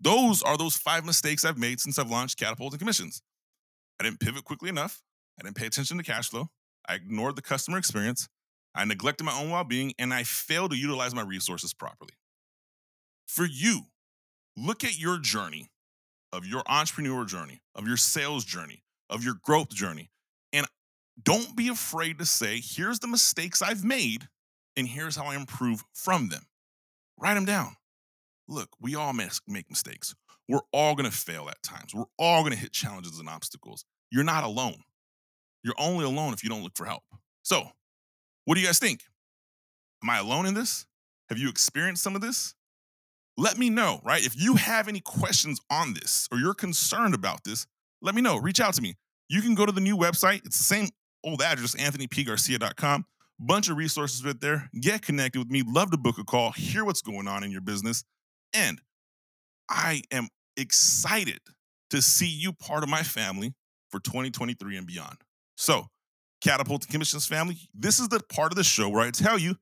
those 0.00 0.42
are 0.42 0.56
those 0.56 0.76
five 0.76 1.04
mistakes 1.04 1.44
I've 1.44 1.58
made 1.58 1.80
since 1.80 1.98
I've 1.98 2.10
launched 2.10 2.38
Catapulting 2.38 2.78
Commissions. 2.78 3.20
I 3.98 4.04
didn't 4.04 4.20
pivot 4.20 4.44
quickly 4.44 4.68
enough. 4.68 5.02
I 5.40 5.44
didn't 5.44 5.56
pay 5.56 5.66
attention 5.66 5.96
to 5.98 6.04
cash 6.04 6.28
flow. 6.28 6.50
I 6.88 6.94
ignored 6.94 7.34
the 7.34 7.42
customer 7.42 7.78
experience. 7.78 8.28
I 8.74 8.84
neglected 8.84 9.24
my 9.24 9.32
own 9.32 9.50
well 9.50 9.64
being 9.64 9.92
and 9.98 10.14
I 10.14 10.22
failed 10.22 10.70
to 10.70 10.76
utilize 10.76 11.14
my 11.14 11.22
resources 11.22 11.74
properly 11.74 12.17
for 13.28 13.44
you, 13.44 13.82
look 14.56 14.82
at 14.82 14.98
your 14.98 15.18
journey 15.18 15.70
of 16.32 16.44
your 16.44 16.62
entrepreneur 16.66 17.24
journey, 17.24 17.62
of 17.74 17.86
your 17.86 17.96
sales 17.96 18.44
journey, 18.44 18.82
of 19.08 19.22
your 19.22 19.34
growth 19.42 19.70
journey. 19.70 20.10
And 20.52 20.66
don't 21.22 21.56
be 21.56 21.68
afraid 21.68 22.18
to 22.18 22.26
say, 22.26 22.60
here's 22.62 22.98
the 22.98 23.06
mistakes 23.06 23.62
I've 23.62 23.84
made, 23.84 24.28
and 24.76 24.88
here's 24.88 25.16
how 25.16 25.26
I 25.26 25.36
improve 25.36 25.84
from 25.92 26.28
them. 26.28 26.46
Write 27.18 27.34
them 27.34 27.44
down. 27.44 27.76
Look, 28.48 28.70
we 28.80 28.94
all 28.94 29.12
make 29.12 29.70
mistakes. 29.70 30.14
We're 30.48 30.60
all 30.72 30.94
gonna 30.94 31.10
fail 31.10 31.48
at 31.50 31.62
times. 31.62 31.94
We're 31.94 32.06
all 32.18 32.42
gonna 32.42 32.56
hit 32.56 32.72
challenges 32.72 33.18
and 33.18 33.28
obstacles. 33.28 33.84
You're 34.10 34.24
not 34.24 34.44
alone. 34.44 34.82
You're 35.62 35.74
only 35.78 36.04
alone 36.04 36.32
if 36.32 36.42
you 36.42 36.48
don't 36.48 36.62
look 36.62 36.76
for 36.76 36.86
help. 36.86 37.02
So, 37.42 37.72
what 38.44 38.54
do 38.54 38.60
you 38.60 38.66
guys 38.66 38.78
think? 38.78 39.04
Am 40.02 40.08
I 40.08 40.18
alone 40.18 40.46
in 40.46 40.54
this? 40.54 40.86
Have 41.28 41.38
you 41.38 41.50
experienced 41.50 42.02
some 42.02 42.14
of 42.14 42.22
this? 42.22 42.54
Let 43.40 43.56
me 43.56 43.70
know, 43.70 44.00
right? 44.02 44.26
If 44.26 44.34
you 44.36 44.56
have 44.56 44.88
any 44.88 44.98
questions 44.98 45.60
on 45.70 45.94
this 45.94 46.28
or 46.32 46.38
you're 46.38 46.54
concerned 46.54 47.14
about 47.14 47.44
this, 47.44 47.68
let 48.02 48.16
me 48.16 48.20
know. 48.20 48.36
Reach 48.36 48.60
out 48.60 48.74
to 48.74 48.82
me. 48.82 48.96
You 49.28 49.42
can 49.42 49.54
go 49.54 49.64
to 49.64 49.70
the 49.70 49.80
new 49.80 49.96
website. 49.96 50.44
It's 50.44 50.58
the 50.58 50.64
same 50.64 50.88
old 51.22 51.40
address, 51.40 51.76
anthonypgarcia.com. 51.76 53.04
Bunch 53.38 53.68
of 53.68 53.76
resources 53.76 54.24
right 54.24 54.40
there. 54.40 54.68
Get 54.80 55.02
connected 55.02 55.38
with 55.38 55.50
me. 55.50 55.62
Love 55.64 55.92
to 55.92 55.96
book 55.96 56.18
a 56.18 56.24
call, 56.24 56.50
hear 56.50 56.84
what's 56.84 57.00
going 57.00 57.28
on 57.28 57.44
in 57.44 57.52
your 57.52 57.60
business. 57.60 58.02
And 58.52 58.80
I 59.70 60.02
am 60.10 60.26
excited 60.56 61.38
to 61.90 62.02
see 62.02 62.26
you 62.26 62.52
part 62.52 62.82
of 62.82 62.88
my 62.88 63.04
family 63.04 63.54
for 63.92 64.00
2023 64.00 64.76
and 64.76 64.86
beyond. 64.86 65.18
So, 65.56 65.86
Catapult 66.42 66.88
Commissions 66.88 67.26
family, 67.26 67.56
this 67.72 68.00
is 68.00 68.08
the 68.08 68.18
part 68.18 68.50
of 68.50 68.56
the 68.56 68.64
show 68.64 68.88
where 68.88 69.02
I 69.02 69.12
tell 69.12 69.38
you, 69.38 69.54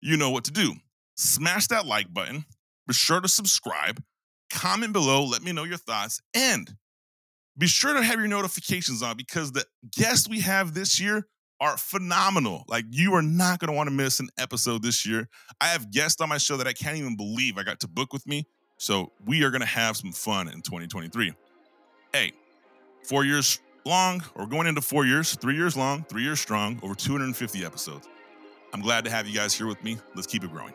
you 0.00 0.16
know 0.16 0.30
what 0.30 0.44
to 0.44 0.50
do. 0.50 0.72
Smash 1.16 1.66
that 1.66 1.84
like 1.84 2.12
button, 2.14 2.46
be 2.88 2.94
sure 2.94 3.20
to 3.20 3.28
subscribe, 3.28 4.02
comment 4.50 4.92
below, 4.92 5.24
let 5.24 5.42
me 5.42 5.52
know 5.52 5.64
your 5.64 5.76
thoughts, 5.76 6.20
and 6.34 6.74
be 7.56 7.66
sure 7.66 7.92
to 7.92 8.02
have 8.02 8.18
your 8.18 8.28
notifications 8.28 9.02
on 9.02 9.16
because 9.16 9.52
the 9.52 9.64
guests 9.96 10.28
we 10.28 10.40
have 10.40 10.74
this 10.74 10.98
year 10.98 11.26
are 11.60 11.76
phenomenal. 11.76 12.64
Like, 12.66 12.84
you 12.90 13.14
are 13.14 13.22
not 13.22 13.58
going 13.58 13.68
to 13.68 13.76
want 13.76 13.88
to 13.88 13.94
miss 13.94 14.20
an 14.20 14.28
episode 14.38 14.82
this 14.82 15.04
year. 15.04 15.28
I 15.60 15.66
have 15.66 15.90
guests 15.90 16.20
on 16.20 16.28
my 16.28 16.38
show 16.38 16.56
that 16.56 16.66
I 16.66 16.72
can't 16.72 16.96
even 16.96 17.16
believe 17.16 17.58
I 17.58 17.62
got 17.62 17.80
to 17.80 17.88
book 17.88 18.12
with 18.12 18.26
me. 18.26 18.46
So, 18.78 19.12
we 19.26 19.42
are 19.44 19.50
going 19.50 19.60
to 19.60 19.66
have 19.66 19.96
some 19.96 20.12
fun 20.12 20.48
in 20.48 20.62
2023. 20.62 21.32
Hey, 22.12 22.32
four 23.02 23.24
years 23.24 23.60
long, 23.84 24.22
or 24.34 24.46
going 24.46 24.66
into 24.68 24.80
four 24.80 25.04
years, 25.04 25.34
three 25.34 25.56
years 25.56 25.76
long, 25.76 26.04
three 26.04 26.22
years 26.22 26.40
strong, 26.40 26.78
over 26.82 26.94
250 26.94 27.64
episodes. 27.64 28.08
I'm 28.72 28.80
glad 28.80 29.04
to 29.04 29.10
have 29.10 29.26
you 29.26 29.34
guys 29.34 29.52
here 29.52 29.66
with 29.66 29.82
me. 29.82 29.98
Let's 30.14 30.28
keep 30.28 30.44
it 30.44 30.52
growing. 30.52 30.74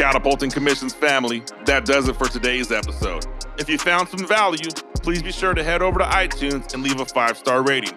Catapulting 0.00 0.50
Commissions 0.50 0.94
family, 0.94 1.42
that 1.66 1.84
does 1.84 2.08
it 2.08 2.16
for 2.16 2.26
today's 2.26 2.72
episode. 2.72 3.26
If 3.58 3.68
you 3.68 3.76
found 3.76 4.08
some 4.08 4.26
value, 4.26 4.70
please 5.02 5.22
be 5.22 5.30
sure 5.30 5.52
to 5.52 5.62
head 5.62 5.82
over 5.82 5.98
to 5.98 6.06
iTunes 6.06 6.72
and 6.72 6.82
leave 6.82 6.98
a 7.00 7.04
five 7.04 7.36
star 7.36 7.62
rating. 7.62 7.92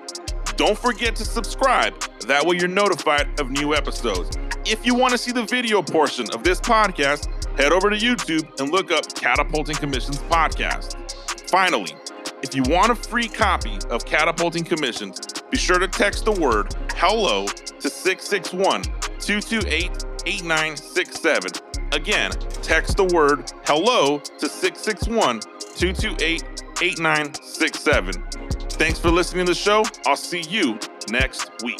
Don't 0.57 0.77
forget 0.77 1.15
to 1.15 1.23
subscribe, 1.23 1.97
that 2.27 2.45
way 2.45 2.57
you're 2.57 2.67
notified 2.67 3.39
of 3.39 3.51
new 3.51 3.73
episodes. 3.73 4.37
If 4.65 4.85
you 4.85 4.93
want 4.95 5.13
to 5.13 5.17
see 5.17 5.31
the 5.31 5.43
video 5.43 5.81
portion 5.81 6.27
of 6.33 6.43
this 6.43 6.59
podcast, 6.59 7.29
head 7.57 7.71
over 7.71 7.89
to 7.89 7.95
YouTube 7.95 8.59
and 8.59 8.69
look 8.69 8.91
up 8.91 9.15
Catapulting 9.15 9.77
Commissions 9.77 10.17
Podcast. 10.23 11.49
Finally, 11.49 11.95
if 12.41 12.53
you 12.53 12.63
want 12.63 12.91
a 12.91 12.95
free 12.95 13.29
copy 13.29 13.79
of 13.89 14.03
Catapulting 14.03 14.65
Commissions, 14.65 15.21
be 15.49 15.55
sure 15.57 15.79
to 15.79 15.87
text 15.87 16.25
the 16.25 16.33
word 16.33 16.75
HELLO 16.97 17.45
to 17.47 17.89
661 17.89 18.83
228 19.21 20.05
8967. 20.25 21.62
Again, 21.93 22.31
text 22.63 22.97
the 22.97 23.05
word 23.05 23.51
HELLO 23.65 24.17
to 24.17 24.49
661 24.49 25.41
228 25.75 26.43
8967. 26.81 28.13
Thanks 28.71 28.97
for 28.97 29.11
listening 29.11 29.45
to 29.45 29.51
the 29.51 29.55
show. 29.55 29.83
I'll 30.07 30.15
see 30.15 30.41
you 30.41 30.79
next 31.11 31.51
week. 31.63 31.79